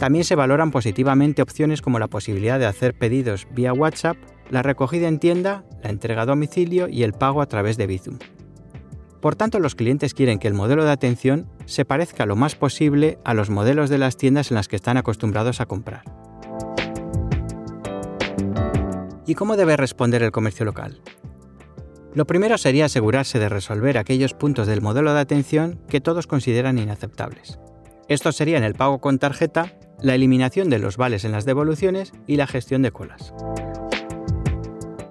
También 0.00 0.24
se 0.24 0.34
valoran 0.34 0.70
positivamente 0.70 1.42
opciones 1.42 1.80
como 1.82 1.98
la 1.98 2.08
posibilidad 2.08 2.58
de 2.58 2.66
hacer 2.66 2.94
pedidos 2.94 3.46
vía 3.54 3.72
WhatsApp, 3.72 4.16
la 4.48 4.62
recogida 4.62 5.06
en 5.06 5.20
tienda, 5.20 5.64
la 5.84 5.90
entrega 5.90 6.22
a 6.22 6.26
domicilio 6.26 6.88
y 6.88 7.04
el 7.04 7.12
pago 7.12 7.40
a 7.40 7.46
través 7.46 7.76
de 7.76 7.86
Bizum. 7.86 8.18
Por 9.20 9.36
tanto, 9.36 9.58
los 9.58 9.74
clientes 9.74 10.14
quieren 10.14 10.38
que 10.38 10.48
el 10.48 10.54
modelo 10.54 10.84
de 10.84 10.92
atención 10.92 11.46
se 11.66 11.84
parezca 11.84 12.24
lo 12.24 12.36
más 12.36 12.56
posible 12.56 13.18
a 13.24 13.34
los 13.34 13.50
modelos 13.50 13.90
de 13.90 13.98
las 13.98 14.16
tiendas 14.16 14.50
en 14.50 14.54
las 14.54 14.66
que 14.66 14.76
están 14.76 14.96
acostumbrados 14.96 15.60
a 15.60 15.66
comprar. 15.66 16.04
¿Y 19.26 19.34
cómo 19.34 19.56
debe 19.56 19.76
responder 19.76 20.22
el 20.22 20.32
comercio 20.32 20.64
local? 20.64 21.02
Lo 22.14 22.26
primero 22.26 22.58
sería 22.58 22.86
asegurarse 22.86 23.38
de 23.38 23.48
resolver 23.48 23.98
aquellos 23.98 24.34
puntos 24.34 24.66
del 24.66 24.80
modelo 24.80 25.12
de 25.12 25.20
atención 25.20 25.78
que 25.88 26.00
todos 26.00 26.26
consideran 26.26 26.78
inaceptables. 26.78 27.60
Estos 28.08 28.36
serían 28.36 28.64
el 28.64 28.74
pago 28.74 29.00
con 29.00 29.18
tarjeta, 29.18 29.78
la 30.00 30.14
eliminación 30.14 30.70
de 30.70 30.80
los 30.80 30.96
vales 30.96 31.24
en 31.24 31.30
las 31.30 31.44
devoluciones 31.44 32.12
y 32.26 32.36
la 32.36 32.48
gestión 32.48 32.82
de 32.82 32.90
colas. 32.90 33.32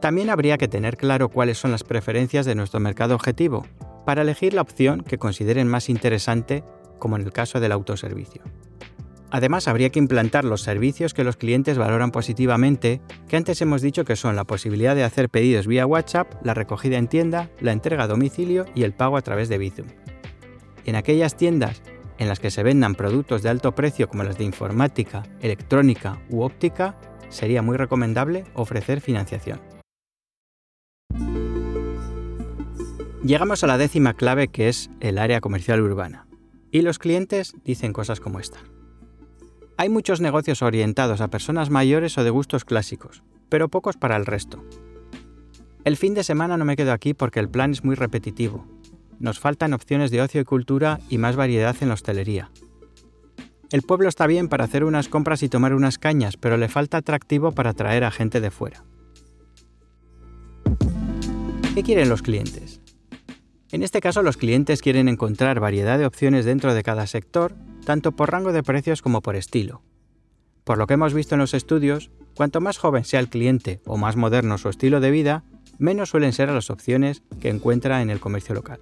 También 0.02 0.30
habría 0.30 0.58
que 0.58 0.68
tener 0.68 0.98
claro 0.98 1.30
cuáles 1.30 1.58
son 1.58 1.72
las 1.72 1.84
preferencias 1.84 2.46
de 2.46 2.56
nuestro 2.56 2.80
mercado 2.80 3.16
objetivo 3.16 3.66
para 4.06 4.22
elegir 4.22 4.54
la 4.54 4.62
opción 4.62 5.02
que 5.02 5.18
consideren 5.18 5.68
más 5.68 5.90
interesante, 5.90 6.64
como 6.98 7.16
en 7.16 7.24
el 7.24 7.32
caso 7.32 7.60
del 7.60 7.72
autoservicio. 7.72 8.44
Además, 9.32 9.68
habría 9.68 9.90
que 9.90 10.00
implantar 10.00 10.44
los 10.44 10.62
servicios 10.62 11.14
que 11.14 11.24
los 11.24 11.38
clientes 11.38 11.78
valoran 11.78 12.12
positivamente, 12.12 13.00
que 13.28 13.38
antes 13.38 13.62
hemos 13.62 13.82
dicho 13.82 14.04
que 14.04 14.16
son 14.16 14.36
la 14.36 14.44
posibilidad 14.44 14.96
de 14.96 15.04
hacer 15.04 15.30
pedidos 15.30 15.68
vía 15.68 15.86
WhatsApp, 15.86 16.34
la 16.44 16.56
recogida 16.56 16.98
en 16.98 17.08
tienda, 17.08 17.50
la 17.60 17.72
entrega 17.72 18.06
a 18.06 18.08
domicilio 18.08 18.66
y 18.74 18.84
el 18.84 18.94
pago 18.94 19.18
a 19.18 19.22
través 19.22 19.48
de 19.48 19.60
Bizum. 19.60 19.88
En 20.86 20.96
aquellas 20.96 21.38
tiendas 21.38 21.84
en 22.18 22.28
las 22.28 22.40
que 22.40 22.52
se 22.52 22.64
vendan 22.64 22.96
productos 22.96 23.44
de 23.44 23.50
alto 23.50 23.76
precio 23.76 24.10
como 24.10 24.24
las 24.24 24.38
de 24.38 24.44
informática, 24.44 25.24
electrónica 25.42 26.20
u 26.30 26.42
óptica, 26.42 26.98
sería 27.30 27.62
muy 27.62 27.78
recomendable 27.78 28.46
ofrecer 28.56 29.00
financiación. 29.00 29.62
Llegamos 33.24 33.66
a 33.66 33.68
la 33.68 33.78
décima 33.78 34.14
clave 34.14 34.48
que 34.48 34.70
es 34.70 34.90
el 35.02 35.18
área 35.18 35.42
comercial 35.42 35.82
urbana. 35.82 36.26
Y 36.72 36.84
los 36.84 37.00
clientes 37.00 37.54
dicen 37.66 37.92
cosas 37.92 38.22
como 38.22 38.40
esta. 38.40 38.60
Hay 39.76 39.90
muchos 39.90 40.22
negocios 40.22 40.62
orientados 40.62 41.20
a 41.20 41.28
personas 41.28 41.70
mayores 41.70 42.18
o 42.18 42.24
de 42.24 42.30
gustos 42.30 42.64
clásicos, 42.64 43.22
pero 43.50 43.68
pocos 43.68 43.98
para 43.98 44.16
el 44.16 44.26
resto. 44.26 44.64
El 45.84 45.98
fin 45.98 46.14
de 46.14 46.24
semana 46.24 46.56
no 46.56 46.64
me 46.64 46.78
quedo 46.78 46.94
aquí 46.94 47.14
porque 47.14 47.42
el 47.42 47.50
plan 47.50 47.72
es 47.72 47.84
muy 47.84 47.96
repetitivo. 47.96 48.66
Nos 49.20 49.40
faltan 49.40 49.74
opciones 49.74 50.12
de 50.12 50.22
ocio 50.22 50.40
y 50.40 50.46
cultura 50.46 51.02
y 51.10 51.18
más 51.18 51.36
variedad 51.36 51.76
en 51.82 51.90
la 51.90 51.96
hostelería. 51.96 52.52
El 53.70 53.82
pueblo 53.82 54.08
está 54.08 54.28
bien 54.28 54.48
para 54.48 54.64
hacer 54.64 54.86
unas 54.86 55.10
compras 55.10 55.44
y 55.44 55.50
tomar 55.50 55.74
unas 55.74 55.98
cañas, 55.98 56.38
pero 56.38 56.56
le 56.56 56.70
falta 56.70 56.98
atractivo 56.98 57.52
para 57.52 57.72
atraer 57.72 58.06
a 58.06 58.12
gente 58.12 58.40
de 58.40 58.50
fuera. 58.50 58.86
¿Qué 61.76 61.84
quieren 61.84 62.10
los 62.10 62.22
clientes? 62.22 62.79
En 63.72 63.84
este 63.84 64.02
caso, 64.02 64.24
los 64.24 64.38
clientes 64.38 64.82
quieren 64.82 65.08
encontrar 65.08 65.60
variedad 65.60 66.00
de 66.00 66.08
opciones 66.08 66.46
dentro 66.46 66.74
de 66.74 66.82
cada 66.82 67.06
sector, 67.06 67.54
tanto 67.86 68.14
por 68.14 68.32
rango 68.32 68.52
de 68.52 68.64
precios 68.64 69.02
como 69.04 69.22
por 69.22 69.36
estilo. 69.36 69.84
Por 70.64 70.78
lo 70.78 70.88
que 70.88 70.96
hemos 70.96 71.14
visto 71.14 71.36
en 71.36 71.42
los 71.42 71.54
estudios, 71.54 72.10
cuanto 72.36 72.62
más 72.62 72.78
joven 72.78 73.06
sea 73.06 73.20
el 73.20 73.30
cliente 73.30 73.80
o 73.86 73.98
más 73.98 74.16
moderno 74.16 74.58
su 74.58 74.70
estilo 74.70 75.00
de 75.00 75.12
vida, 75.12 75.44
menos 75.78 76.10
suelen 76.10 76.34
ser 76.34 76.50
las 76.50 76.72
opciones 76.72 77.22
que 77.40 77.50
encuentra 77.50 78.02
en 78.02 78.10
el 78.10 78.20
comercio 78.20 78.56
local. 78.56 78.80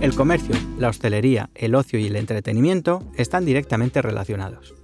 El 0.00 0.14
comercio, 0.14 0.54
la 0.78 0.88
hostelería, 0.88 1.50
el 1.54 1.74
ocio 1.74 1.98
y 1.98 2.06
el 2.06 2.16
entretenimiento 2.16 3.02
están 3.16 3.44
directamente 3.44 4.02
relacionados. 4.02 4.74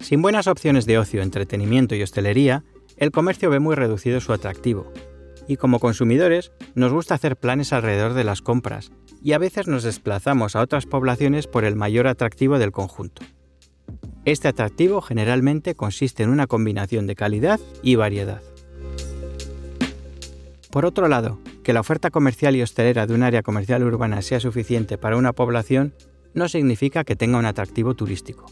Sin 0.00 0.20
buenas 0.20 0.46
opciones 0.46 0.84
de 0.86 0.98
ocio, 0.98 1.22
entretenimiento 1.22 1.94
y 1.94 2.02
hostelería, 2.02 2.64
el 2.96 3.12
comercio 3.12 3.50
ve 3.50 3.60
muy 3.60 3.76
reducido 3.76 4.20
su 4.20 4.32
atractivo, 4.32 4.92
y 5.50 5.56
como 5.56 5.80
consumidores 5.80 6.52
nos 6.76 6.92
gusta 6.92 7.16
hacer 7.16 7.36
planes 7.36 7.72
alrededor 7.72 8.14
de 8.14 8.22
las 8.22 8.40
compras 8.40 8.92
y 9.20 9.32
a 9.32 9.38
veces 9.38 9.66
nos 9.66 9.82
desplazamos 9.82 10.54
a 10.54 10.60
otras 10.60 10.86
poblaciones 10.86 11.48
por 11.48 11.64
el 11.64 11.74
mayor 11.74 12.06
atractivo 12.06 12.60
del 12.60 12.70
conjunto. 12.70 13.22
Este 14.24 14.46
atractivo 14.46 15.00
generalmente 15.00 15.74
consiste 15.74 16.22
en 16.22 16.30
una 16.30 16.46
combinación 16.46 17.08
de 17.08 17.16
calidad 17.16 17.58
y 17.82 17.96
variedad. 17.96 18.42
Por 20.70 20.86
otro 20.86 21.08
lado, 21.08 21.40
que 21.64 21.72
la 21.72 21.80
oferta 21.80 22.10
comercial 22.10 22.54
y 22.54 22.62
hostelera 22.62 23.08
de 23.08 23.14
un 23.14 23.24
área 23.24 23.42
comercial 23.42 23.82
urbana 23.82 24.22
sea 24.22 24.38
suficiente 24.38 24.98
para 24.98 25.16
una 25.16 25.32
población 25.32 25.94
no 26.32 26.48
significa 26.48 27.02
que 27.02 27.16
tenga 27.16 27.38
un 27.38 27.46
atractivo 27.46 27.94
turístico. 27.94 28.46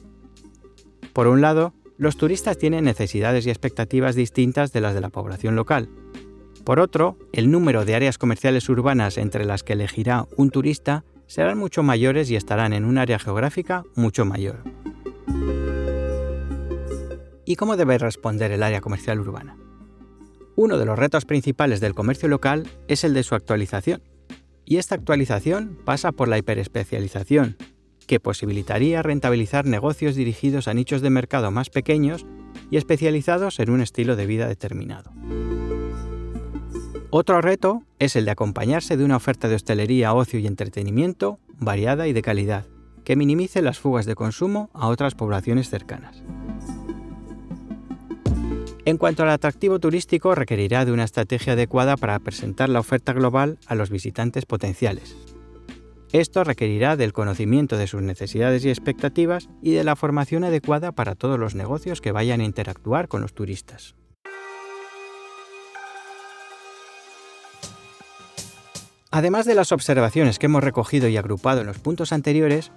Por 1.13 1.29
un 1.29 1.43
lado, 1.43 1.75
los 1.97 2.17
turistas 2.17 2.59
tienen 2.59 2.85
necesidades 2.85 3.47
y 3.47 3.51
expectativas 3.51 4.17
distintas 4.17 4.73
de 4.73 4.81
las 4.81 4.95
de 4.95 5.01
la 5.01 5.11
población 5.11 5.55
local, 5.55 5.89
por 6.69 6.81
otro, 6.81 7.17
el 7.33 7.51
número 7.51 7.87
de 7.87 7.95
áreas 7.95 8.19
comerciales 8.19 8.69
urbanas 8.69 9.17
entre 9.17 9.47
las 9.47 9.63
que 9.63 9.73
elegirá 9.73 10.27
un 10.37 10.51
turista 10.51 11.03
serán 11.27 11.57
mucho 11.57 11.83
mayores 11.83 12.31
y 12.31 12.37
estarán 12.37 12.75
en 12.75 12.85
un 12.85 12.99
área 12.99 13.19
geográfica 13.19 13.85
mucho 13.95 14.27
mayor. 14.27 14.65
¿Y 17.47 17.57
cómo 17.57 17.79
debe 17.79 17.97
responder 17.97 18.53
el 18.53 18.63
área 18.63 18.83
comercial 18.83 19.19
urbana? 19.19 19.57
Uno 20.57 20.77
de 20.77 20.85
los 20.85 20.99
retos 20.99 21.25
principales 21.25 21.81
del 21.81 21.95
comercio 21.95 22.29
local 22.29 22.69
es 22.87 23.03
el 23.03 23.15
de 23.15 23.23
su 23.23 23.35
actualización. 23.35 24.03
Y 24.67 24.77
esta 24.77 24.95
actualización 24.95 25.79
pasa 25.87 26.13
por 26.13 26.29
la 26.29 26.37
hiperespecialización, 26.37 27.57
que 28.07 28.21
posibilitaría 28.21 29.01
rentabilizar 29.01 29.65
negocios 29.65 30.17
dirigidos 30.17 30.69
a 30.69 30.75
nichos 30.75 31.01
de 31.01 31.09
mercado 31.09 31.51
más 31.51 31.71
pequeños 31.71 32.27
y 32.71 32.77
especializados 32.77 33.59
en 33.59 33.71
un 33.71 33.81
estilo 33.81 34.17
de 34.17 34.27
vida 34.27 34.47
determinado. 34.49 35.13
Otro 37.11 37.41
reto 37.41 37.85
es 37.99 38.17
el 38.17 38.27
de 38.27 38.33
acompañarse 38.33 38.99
de 38.99 39.05
una 39.05 39.17
oferta 39.17 39.49
de 39.49 39.55
hostelería, 39.55 40.13
ocio 40.13 40.39
y 40.39 40.47
entretenimiento 40.47 41.39
variada 41.59 42.07
y 42.07 42.13
de 42.13 42.21
calidad, 42.21 42.67
que 43.03 43.17
minimice 43.17 43.63
las 43.63 43.79
fugas 43.79 44.05
de 44.05 44.15
consumo 44.15 44.69
a 44.75 44.89
otras 44.89 45.15
poblaciones 45.15 45.71
cercanas. 45.71 46.23
En 48.85 48.99
cuanto 48.99 49.23
al 49.23 49.31
atractivo 49.31 49.79
turístico, 49.81 50.35
requerirá 50.35 50.85
de 50.85 50.93
una 50.93 51.05
estrategia 51.05 51.55
adecuada 51.55 51.97
para 51.97 52.19
presentar 52.19 52.69
la 52.69 52.81
oferta 52.81 53.15
global 53.15 53.59
a 53.67 53.75
los 53.75 53.89
visitantes 53.89 54.45
potenciales. 54.45 55.17
Esto 56.13 56.45
requerirá 56.45 56.97
del 56.97 57.15
conocimiento 57.15 57.79
de 57.79 57.87
sus 57.87 58.03
necesidades 58.03 58.65
y 58.67 58.69
expectativas 58.69 59.49
y 59.63 59.73
de 59.73 59.85
la 59.85 59.97
formación 59.97 60.45
adecuada 60.45 60.93
para 60.93 61.15
todos 61.15 61.39
los 61.39 61.55
negocios 61.55 62.03
que 62.03 62.13
vayan 62.13 62.41
a 62.41 62.45
interactuar 62.45 63.09
con 63.09 63.23
los 63.23 63.33
turistas. 63.33 63.95
Además 69.11 69.47
de 69.47 69.55
las 69.55 69.73
observaciones 69.73 70.39
que 70.39 70.47
hemos 70.47 70.63
recogido 70.63 71.09
y 71.09 71.17
agrupado 71.17 71.63
en 71.63 71.67
los 71.67 71.79
puntos 71.79 72.13
anteriores, 72.13 72.73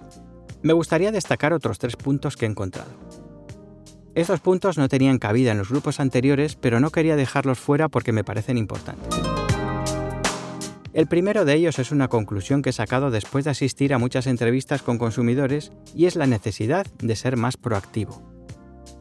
me 0.62 0.72
gustaría 0.72 1.12
destacar 1.12 1.52
otros 1.52 1.78
tres 1.78 1.96
puntos 1.96 2.36
que 2.36 2.46
he 2.46 2.48
encontrado. 2.48 2.90
Estos 4.14 4.40
puntos 4.40 4.78
no 4.78 4.88
tenían 4.88 5.18
cabida 5.18 5.52
en 5.52 5.58
los 5.58 5.68
grupos 5.68 6.00
anteriores, 6.00 6.56
pero 6.56 6.80
no 6.80 6.90
quería 6.90 7.16
dejarlos 7.16 7.58
fuera 7.58 7.88
porque 7.88 8.12
me 8.12 8.24
parecen 8.24 8.56
importantes. 8.56 9.14
El 10.94 11.06
primero 11.06 11.44
de 11.44 11.54
ellos 11.54 11.78
es 11.78 11.90
una 11.90 12.08
conclusión 12.08 12.62
que 12.62 12.70
he 12.70 12.74
sacado 12.74 13.10
después 13.10 13.44
de 13.44 13.50
asistir 13.50 13.92
a 13.92 13.98
muchas 13.98 14.26
entrevistas 14.26 14.82
con 14.82 14.98
consumidores 14.98 15.72
y 15.94 16.06
es 16.06 16.16
la 16.16 16.26
necesidad 16.26 16.86
de 16.98 17.16
ser 17.16 17.36
más 17.36 17.56
proactivo. 17.56 18.22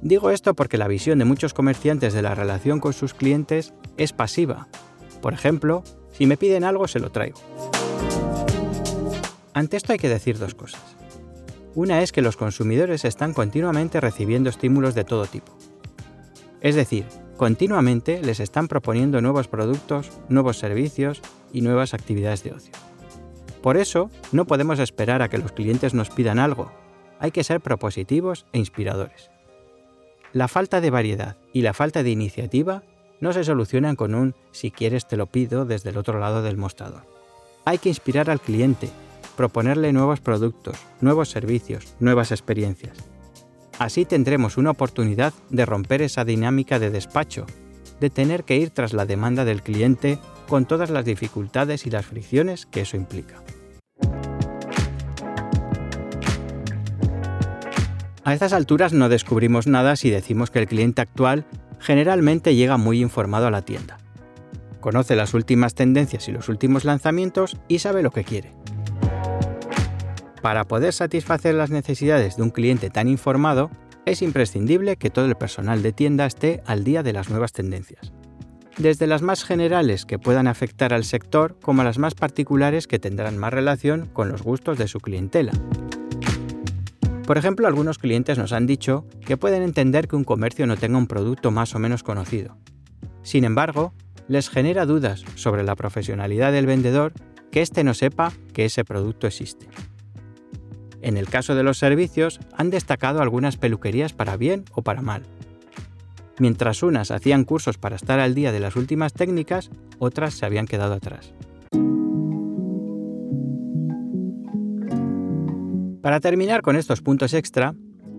Digo 0.01 0.31
esto 0.31 0.53
porque 0.53 0.77
la 0.77 0.87
visión 0.87 1.19
de 1.19 1.25
muchos 1.25 1.53
comerciantes 1.53 2.13
de 2.13 2.21
la 2.21 2.33
relación 2.33 2.79
con 2.79 2.93
sus 2.93 3.13
clientes 3.13 3.73
es 3.97 4.13
pasiva. 4.13 4.67
Por 5.21 5.33
ejemplo, 5.33 5.83
si 6.11 6.25
me 6.25 6.37
piden 6.37 6.63
algo, 6.63 6.87
se 6.87 6.99
lo 6.99 7.11
traigo. 7.11 7.39
Ante 9.53 9.77
esto 9.77 9.91
hay 9.91 9.99
que 9.99 10.09
decir 10.09 10.37
dos 10.37 10.55
cosas. 10.55 10.81
Una 11.75 12.01
es 12.01 12.11
que 12.11 12.21
los 12.21 12.37
consumidores 12.37 13.05
están 13.05 13.33
continuamente 13.33 14.01
recibiendo 14.01 14.49
estímulos 14.49 14.93
de 14.95 15.03
todo 15.03 15.25
tipo. 15.25 15.51
Es 16.59 16.75
decir, 16.75 17.05
continuamente 17.37 18.21
les 18.21 18.39
están 18.39 18.67
proponiendo 18.67 19.21
nuevos 19.21 19.47
productos, 19.47 20.11
nuevos 20.29 20.57
servicios 20.57 21.21
y 21.53 21.61
nuevas 21.61 21.93
actividades 21.93 22.43
de 22.43 22.51
ocio. 22.51 22.73
Por 23.61 23.77
eso, 23.77 24.09
no 24.31 24.45
podemos 24.45 24.79
esperar 24.79 25.21
a 25.21 25.29
que 25.29 25.37
los 25.37 25.51
clientes 25.51 25.93
nos 25.93 26.09
pidan 26.09 26.39
algo. 26.39 26.71
Hay 27.19 27.31
que 27.31 27.43
ser 27.43 27.61
propositivos 27.61 28.45
e 28.53 28.59
inspiradores. 28.59 29.29
La 30.33 30.47
falta 30.47 30.81
de 30.81 30.89
variedad 30.89 31.37
y 31.53 31.61
la 31.61 31.73
falta 31.73 32.03
de 32.03 32.09
iniciativa 32.09 32.83
no 33.21 33.31
se 33.31 33.45
solucionan 33.45 33.95
con 33.95 34.13
un 34.13 34.35
si 34.51 34.71
quieres 34.71 35.07
te 35.07 35.15
lo 35.15 35.27
pido 35.27 35.63
desde 35.63 35.91
el 35.91 35.97
otro 35.97 36.19
lado 36.19 36.41
del 36.41 36.57
mostrador. 36.57 37.03
Hay 37.63 37.77
que 37.77 37.89
inspirar 37.89 38.29
al 38.29 38.41
cliente, 38.41 38.89
proponerle 39.37 39.93
nuevos 39.93 40.19
productos, 40.19 40.75
nuevos 40.99 41.29
servicios, 41.29 41.93
nuevas 41.99 42.31
experiencias. 42.31 42.97
Así 43.79 44.05
tendremos 44.05 44.57
una 44.57 44.71
oportunidad 44.71 45.33
de 45.49 45.65
romper 45.65 46.01
esa 46.01 46.25
dinámica 46.25 46.79
de 46.79 46.89
despacho, 46.89 47.45
de 47.99 48.09
tener 48.09 48.43
que 48.43 48.57
ir 48.57 48.71
tras 48.71 48.93
la 48.93 49.05
demanda 49.05 49.45
del 49.45 49.61
cliente 49.61 50.19
con 50.49 50.65
todas 50.65 50.89
las 50.89 51.05
dificultades 51.05 51.85
y 51.85 51.91
las 51.91 52.05
fricciones 52.05 52.65
que 52.65 52.81
eso 52.81 52.97
implica. 52.97 53.41
A 58.23 58.33
estas 58.33 58.53
alturas 58.53 58.93
no 58.93 59.09
descubrimos 59.09 59.65
nada 59.65 59.95
si 59.95 60.09
decimos 60.09 60.51
que 60.51 60.59
el 60.59 60.67
cliente 60.67 61.01
actual 61.01 61.45
generalmente 61.81 62.55
llega 62.55 62.77
muy 62.77 63.01
informado 63.01 63.47
a 63.47 63.51
la 63.51 63.63
tienda. 63.63 63.97
conoce 64.79 65.15
las 65.15 65.35
últimas 65.35 65.75
tendencias 65.75 66.27
y 66.27 66.31
los 66.31 66.49
últimos 66.49 66.85
lanzamientos 66.85 67.55
y 67.67 67.79
sabe 67.79 68.01
lo 68.01 68.09
que 68.09 68.23
quiere. 68.23 68.51
Para 70.41 70.63
poder 70.63 70.91
satisfacer 70.91 71.53
las 71.53 71.69
necesidades 71.69 72.35
de 72.35 72.41
un 72.41 72.49
cliente 72.49 72.89
tan 72.89 73.07
informado, 73.07 73.69
es 74.05 74.23
imprescindible 74.23 74.95
que 74.97 75.11
todo 75.11 75.25
el 75.25 75.35
personal 75.35 75.83
de 75.83 75.93
tienda 75.93 76.25
esté 76.25 76.63
al 76.65 76.83
día 76.83 77.03
de 77.03 77.13
las 77.13 77.29
nuevas 77.29 77.51
tendencias. 77.51 78.11
Desde 78.77 79.05
las 79.05 79.21
más 79.21 79.43
generales 79.43 80.07
que 80.07 80.17
puedan 80.17 80.47
afectar 80.47 80.93
al 80.93 81.03
sector 81.03 81.59
como 81.61 81.83
las 81.83 81.99
más 81.99 82.15
particulares 82.15 82.87
que 82.87 82.97
tendrán 82.97 83.37
más 83.37 83.53
relación 83.53 84.07
con 84.11 84.29
los 84.29 84.41
gustos 84.41 84.79
de 84.79 84.87
su 84.87 84.99
clientela. 84.99 85.51
Por 87.31 87.37
ejemplo, 87.37 87.65
algunos 87.65 87.97
clientes 87.97 88.37
nos 88.37 88.51
han 88.51 88.67
dicho 88.67 89.05
que 89.25 89.37
pueden 89.37 89.63
entender 89.63 90.09
que 90.09 90.17
un 90.17 90.25
comercio 90.25 90.67
no 90.67 90.75
tenga 90.75 90.97
un 90.97 91.07
producto 91.07 91.49
más 91.49 91.73
o 91.73 91.79
menos 91.79 92.03
conocido. 92.03 92.57
Sin 93.23 93.45
embargo, 93.45 93.93
les 94.27 94.49
genera 94.49 94.85
dudas 94.85 95.23
sobre 95.35 95.63
la 95.63 95.77
profesionalidad 95.77 96.51
del 96.51 96.65
vendedor 96.65 97.13
que 97.49 97.61
éste 97.61 97.85
no 97.85 97.93
sepa 97.93 98.33
que 98.51 98.65
ese 98.65 98.83
producto 98.83 99.27
existe. 99.27 99.69
En 101.01 101.15
el 101.15 101.29
caso 101.29 101.55
de 101.55 101.63
los 101.63 101.77
servicios, 101.77 102.41
han 102.51 102.69
destacado 102.69 103.21
algunas 103.21 103.55
peluquerías 103.55 104.11
para 104.11 104.35
bien 104.35 104.65
o 104.73 104.81
para 104.81 105.01
mal. 105.01 105.23
Mientras 106.37 106.83
unas 106.83 107.11
hacían 107.11 107.45
cursos 107.45 107.77
para 107.77 107.95
estar 107.95 108.19
al 108.19 108.35
día 108.35 108.51
de 108.51 108.59
las 108.59 108.75
últimas 108.75 109.13
técnicas, 109.13 109.69
otras 109.99 110.33
se 110.33 110.45
habían 110.45 110.67
quedado 110.67 110.95
atrás. 110.95 111.33
Para 116.01 116.19
terminar 116.19 116.63
con 116.63 116.75
estos 116.75 117.01
puntos 117.01 117.33
extra, 117.33 117.75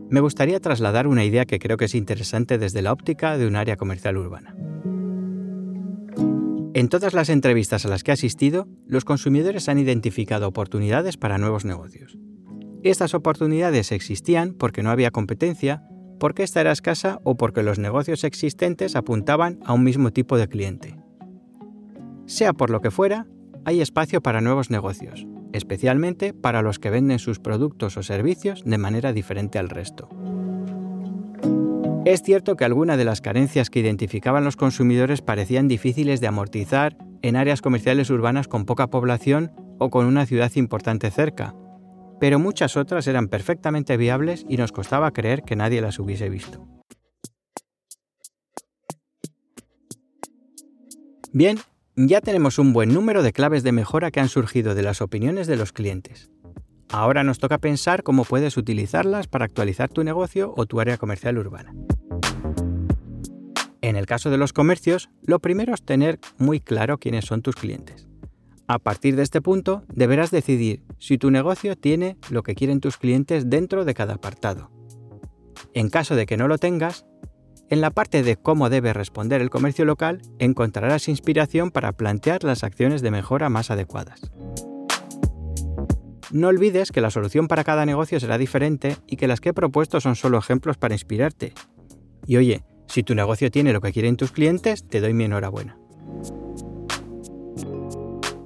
me 0.08 0.20
gustaría 0.20 0.60
trasladar 0.60 1.08
una 1.08 1.24
idea 1.24 1.46
que 1.46 1.58
creo 1.58 1.76
que 1.76 1.86
es 1.86 1.94
interesante 1.96 2.58
desde 2.58 2.80
la 2.80 2.92
óptica 2.92 3.36
de 3.36 3.46
un 3.46 3.56
área 3.56 3.76
comercial 3.76 4.18
urbana. 4.18 4.54
En 6.74 6.88
todas 6.88 7.12
las 7.12 7.28
entrevistas 7.28 7.84
a 7.84 7.88
las 7.88 8.02
que 8.02 8.12
he 8.12 8.14
asistido, 8.14 8.68
los 8.86 9.04
consumidores 9.04 9.68
han 9.68 9.78
identificado 9.78 10.46
oportunidades 10.46 11.16
para 11.16 11.38
nuevos 11.38 11.64
negocios. 11.64 12.18
Estas 12.84 13.14
oportunidades 13.14 13.90
existían 13.90 14.54
porque 14.54 14.82
no 14.82 14.90
había 14.90 15.10
competencia, 15.10 15.82
porque 16.20 16.44
esta 16.44 16.60
era 16.60 16.72
escasa 16.72 17.20
o 17.24 17.36
porque 17.36 17.62
los 17.62 17.78
negocios 17.78 18.22
existentes 18.22 18.94
apuntaban 18.94 19.58
a 19.64 19.72
un 19.72 19.82
mismo 19.82 20.12
tipo 20.12 20.38
de 20.38 20.48
cliente. 20.48 20.96
Sea 22.26 22.52
por 22.52 22.70
lo 22.70 22.80
que 22.80 22.92
fuera, 22.92 23.26
hay 23.64 23.80
espacio 23.80 24.20
para 24.20 24.40
nuevos 24.40 24.70
negocios, 24.70 25.26
especialmente 25.52 26.32
para 26.32 26.62
los 26.62 26.78
que 26.78 26.90
venden 26.90 27.18
sus 27.18 27.38
productos 27.38 27.96
o 27.96 28.02
servicios 28.02 28.62
de 28.64 28.78
manera 28.78 29.12
diferente 29.12 29.58
al 29.58 29.68
resto. 29.68 30.08
Es 32.04 32.22
cierto 32.22 32.56
que 32.56 32.64
algunas 32.64 32.98
de 32.98 33.04
las 33.04 33.20
carencias 33.20 33.70
que 33.70 33.78
identificaban 33.78 34.44
los 34.44 34.56
consumidores 34.56 35.22
parecían 35.22 35.68
difíciles 35.68 36.20
de 36.20 36.26
amortizar 36.26 36.96
en 37.22 37.36
áreas 37.36 37.62
comerciales 37.62 38.10
urbanas 38.10 38.48
con 38.48 38.64
poca 38.64 38.88
población 38.88 39.52
o 39.78 39.90
con 39.90 40.06
una 40.06 40.26
ciudad 40.26 40.50
importante 40.56 41.10
cerca, 41.12 41.54
pero 42.18 42.38
muchas 42.38 42.76
otras 42.76 43.06
eran 43.06 43.28
perfectamente 43.28 43.96
viables 43.96 44.44
y 44.48 44.56
nos 44.56 44.72
costaba 44.72 45.12
creer 45.12 45.42
que 45.42 45.56
nadie 45.56 45.80
las 45.80 45.98
hubiese 45.98 46.28
visto. 46.28 46.66
Bien, 51.32 51.58
ya 51.96 52.20
tenemos 52.20 52.58
un 52.58 52.72
buen 52.72 52.92
número 52.92 53.22
de 53.22 53.32
claves 53.32 53.62
de 53.62 53.72
mejora 53.72 54.10
que 54.10 54.20
han 54.20 54.28
surgido 54.28 54.74
de 54.74 54.82
las 54.82 55.02
opiniones 55.02 55.46
de 55.46 55.56
los 55.56 55.72
clientes. 55.72 56.30
Ahora 56.90 57.22
nos 57.22 57.38
toca 57.38 57.58
pensar 57.58 58.02
cómo 58.02 58.24
puedes 58.24 58.56
utilizarlas 58.56 59.26
para 59.26 59.44
actualizar 59.44 59.90
tu 59.90 60.02
negocio 60.04 60.54
o 60.56 60.66
tu 60.66 60.80
área 60.80 60.96
comercial 60.96 61.38
urbana. 61.38 61.74
En 63.82 63.96
el 63.96 64.06
caso 64.06 64.30
de 64.30 64.38
los 64.38 64.52
comercios, 64.52 65.10
lo 65.22 65.40
primero 65.40 65.74
es 65.74 65.82
tener 65.82 66.18
muy 66.38 66.60
claro 66.60 66.98
quiénes 66.98 67.24
son 67.24 67.42
tus 67.42 67.56
clientes. 67.56 68.08
A 68.68 68.78
partir 68.78 69.16
de 69.16 69.22
este 69.22 69.42
punto, 69.42 69.84
deberás 69.92 70.30
decidir 70.30 70.82
si 70.98 71.18
tu 71.18 71.30
negocio 71.30 71.76
tiene 71.76 72.16
lo 72.30 72.42
que 72.42 72.54
quieren 72.54 72.80
tus 72.80 72.96
clientes 72.96 73.50
dentro 73.50 73.84
de 73.84 73.94
cada 73.94 74.14
apartado. 74.14 74.70
En 75.74 75.90
caso 75.90 76.14
de 76.14 76.26
que 76.26 76.36
no 76.36 76.48
lo 76.48 76.58
tengas, 76.58 77.04
en 77.72 77.80
la 77.80 77.90
parte 77.90 78.22
de 78.22 78.36
cómo 78.36 78.68
debe 78.68 78.92
responder 78.92 79.40
el 79.40 79.48
comercio 79.48 79.86
local 79.86 80.20
encontrarás 80.38 81.08
inspiración 81.08 81.70
para 81.70 81.92
plantear 81.92 82.44
las 82.44 82.64
acciones 82.64 83.00
de 83.00 83.10
mejora 83.10 83.48
más 83.48 83.70
adecuadas. 83.70 84.30
No 86.30 86.48
olvides 86.48 86.92
que 86.92 87.00
la 87.00 87.10
solución 87.10 87.48
para 87.48 87.64
cada 87.64 87.86
negocio 87.86 88.20
será 88.20 88.36
diferente 88.36 88.98
y 89.06 89.16
que 89.16 89.26
las 89.26 89.40
que 89.40 89.48
he 89.48 89.54
propuesto 89.54 90.02
son 90.02 90.16
solo 90.16 90.36
ejemplos 90.36 90.76
para 90.76 90.94
inspirarte. 90.94 91.54
Y 92.26 92.36
oye, 92.36 92.62
si 92.88 93.02
tu 93.04 93.14
negocio 93.14 93.50
tiene 93.50 93.72
lo 93.72 93.80
que 93.80 93.92
quieren 93.94 94.18
tus 94.18 94.32
clientes, 94.32 94.86
te 94.86 95.00
doy 95.00 95.14
mi 95.14 95.24
enhorabuena. 95.24 95.78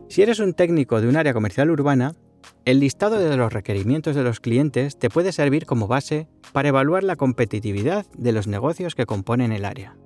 Si 0.09 0.23
eres 0.23 0.39
un 0.39 0.55
técnico 0.55 1.01
de 1.01 1.09
un 1.09 1.17
área 1.17 1.35
comercial 1.35 1.73
urbana, 1.73 2.15
el 2.67 2.81
listado 2.81 3.21
de 3.21 3.37
los 3.37 3.53
requerimientos 3.53 4.17
de 4.17 4.25
los 4.25 4.41
clientes 4.41 4.99
te 4.99 5.09
puede 5.09 5.31
servir 5.31 5.67
como 5.67 5.87
base 5.87 6.29
para 6.53 6.69
evaluar 6.69 7.05
la 7.05 7.15
competitividad 7.15 8.07
de 8.19 8.33
los 8.33 8.49
negocios 8.49 8.97
que 8.97 9.07
componen 9.07 9.53
el 9.53 9.65
área. 9.65 9.97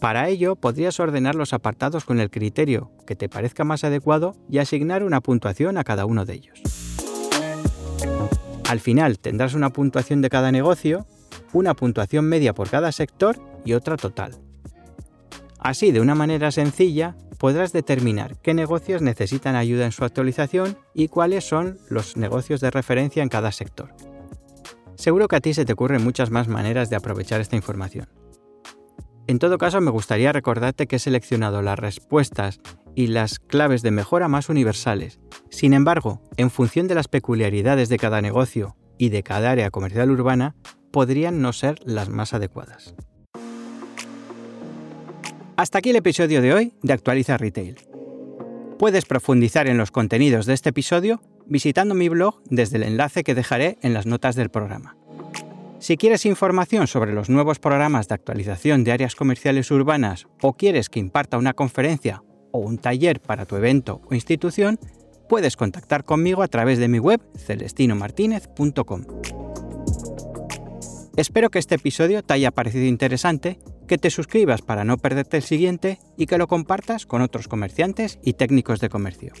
Para 0.00 0.28
ello, 0.28 0.56
podrías 0.56 0.98
ordenar 0.98 1.36
los 1.36 1.52
apartados 1.52 2.04
con 2.04 2.18
el 2.18 2.28
criterio 2.28 2.90
que 3.06 3.14
te 3.14 3.28
parezca 3.28 3.62
más 3.62 3.84
adecuado 3.84 4.34
y 4.50 4.58
asignar 4.58 5.04
una 5.04 5.20
puntuación 5.20 5.78
a 5.78 5.84
cada 5.84 6.06
uno 6.06 6.24
de 6.24 6.34
ellos. 6.34 6.60
Al 8.68 8.80
final 8.80 9.20
tendrás 9.20 9.54
una 9.54 9.70
puntuación 9.70 10.22
de 10.22 10.30
cada 10.30 10.50
negocio, 10.50 11.06
una 11.52 11.74
puntuación 11.74 12.24
media 12.24 12.52
por 12.52 12.68
cada 12.68 12.90
sector 12.90 13.38
y 13.64 13.74
otra 13.74 13.96
total. 13.96 14.43
Así, 15.64 15.92
de 15.92 16.02
una 16.02 16.14
manera 16.14 16.52
sencilla, 16.52 17.16
podrás 17.38 17.72
determinar 17.72 18.36
qué 18.42 18.52
negocios 18.52 19.00
necesitan 19.00 19.56
ayuda 19.56 19.86
en 19.86 19.92
su 19.92 20.04
actualización 20.04 20.76
y 20.92 21.08
cuáles 21.08 21.48
son 21.48 21.78
los 21.88 22.18
negocios 22.18 22.60
de 22.60 22.70
referencia 22.70 23.22
en 23.22 23.30
cada 23.30 23.50
sector. 23.50 23.94
Seguro 24.94 25.26
que 25.26 25.36
a 25.36 25.40
ti 25.40 25.54
se 25.54 25.64
te 25.64 25.72
ocurren 25.72 26.04
muchas 26.04 26.30
más 26.30 26.48
maneras 26.48 26.90
de 26.90 26.96
aprovechar 26.96 27.40
esta 27.40 27.56
información. 27.56 28.10
En 29.26 29.38
todo 29.38 29.56
caso, 29.56 29.80
me 29.80 29.90
gustaría 29.90 30.32
recordarte 30.32 30.86
que 30.86 30.96
he 30.96 30.98
seleccionado 30.98 31.62
las 31.62 31.78
respuestas 31.78 32.60
y 32.94 33.06
las 33.06 33.38
claves 33.38 33.80
de 33.80 33.90
mejora 33.90 34.28
más 34.28 34.50
universales. 34.50 35.18
Sin 35.48 35.72
embargo, 35.72 36.20
en 36.36 36.50
función 36.50 36.88
de 36.88 36.94
las 36.94 37.08
peculiaridades 37.08 37.88
de 37.88 37.96
cada 37.96 38.20
negocio 38.20 38.76
y 38.98 39.08
de 39.08 39.22
cada 39.22 39.52
área 39.52 39.70
comercial 39.70 40.10
urbana, 40.10 40.56
podrían 40.92 41.40
no 41.40 41.54
ser 41.54 41.78
las 41.86 42.10
más 42.10 42.34
adecuadas. 42.34 42.94
Hasta 45.56 45.78
aquí 45.78 45.90
el 45.90 45.96
episodio 45.96 46.42
de 46.42 46.52
hoy 46.52 46.72
de 46.82 46.92
Actualiza 46.92 47.36
Retail. 47.36 47.76
Puedes 48.76 49.04
profundizar 49.04 49.68
en 49.68 49.78
los 49.78 49.92
contenidos 49.92 50.46
de 50.46 50.54
este 50.54 50.70
episodio 50.70 51.22
visitando 51.46 51.94
mi 51.94 52.08
blog 52.08 52.42
desde 52.50 52.78
el 52.78 52.82
enlace 52.82 53.22
que 53.22 53.36
dejaré 53.36 53.78
en 53.82 53.94
las 53.94 54.04
notas 54.04 54.34
del 54.34 54.50
programa. 54.50 54.96
Si 55.78 55.96
quieres 55.96 56.26
información 56.26 56.88
sobre 56.88 57.12
los 57.12 57.30
nuevos 57.30 57.60
programas 57.60 58.08
de 58.08 58.14
actualización 58.16 58.82
de 58.82 58.90
áreas 58.90 59.14
comerciales 59.14 59.70
urbanas 59.70 60.26
o 60.42 60.54
quieres 60.54 60.88
que 60.88 60.98
imparta 60.98 61.38
una 61.38 61.54
conferencia 61.54 62.24
o 62.50 62.58
un 62.58 62.78
taller 62.78 63.20
para 63.20 63.46
tu 63.46 63.54
evento 63.54 64.00
o 64.10 64.14
institución, 64.14 64.80
puedes 65.28 65.56
contactar 65.56 66.04
conmigo 66.04 66.42
a 66.42 66.48
través 66.48 66.80
de 66.80 66.88
mi 66.88 66.98
web 66.98 67.20
celestinomartinez.com. 67.36 69.04
Espero 71.16 71.48
que 71.50 71.60
este 71.60 71.76
episodio 71.76 72.24
te 72.24 72.34
haya 72.34 72.50
parecido 72.50 72.86
interesante 72.86 73.60
que 73.86 73.98
te 73.98 74.10
suscribas 74.10 74.62
para 74.62 74.84
no 74.84 74.98
perderte 74.98 75.36
el 75.36 75.42
siguiente 75.42 75.98
y 76.16 76.26
que 76.26 76.38
lo 76.38 76.48
compartas 76.48 77.06
con 77.06 77.22
otros 77.22 77.48
comerciantes 77.48 78.18
y 78.22 78.34
técnicos 78.34 78.80
de 78.80 78.88
comercio. 78.88 79.32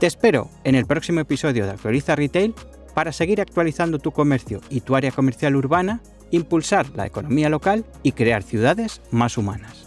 Te 0.00 0.06
espero 0.06 0.50
en 0.64 0.74
el 0.74 0.84
próximo 0.84 1.20
episodio 1.20 1.64
de 1.64 1.70
Actualiza 1.72 2.14
Retail 2.14 2.54
para 2.94 3.12
seguir 3.12 3.40
actualizando 3.40 3.98
tu 3.98 4.12
comercio 4.12 4.60
y 4.68 4.82
tu 4.82 4.94
área 4.94 5.10
comercial 5.10 5.56
urbana, 5.56 6.02
impulsar 6.30 6.90
la 6.94 7.06
economía 7.06 7.48
local 7.48 7.84
y 8.02 8.12
crear 8.12 8.42
ciudades 8.42 9.00
más 9.10 9.38
humanas. 9.38 9.86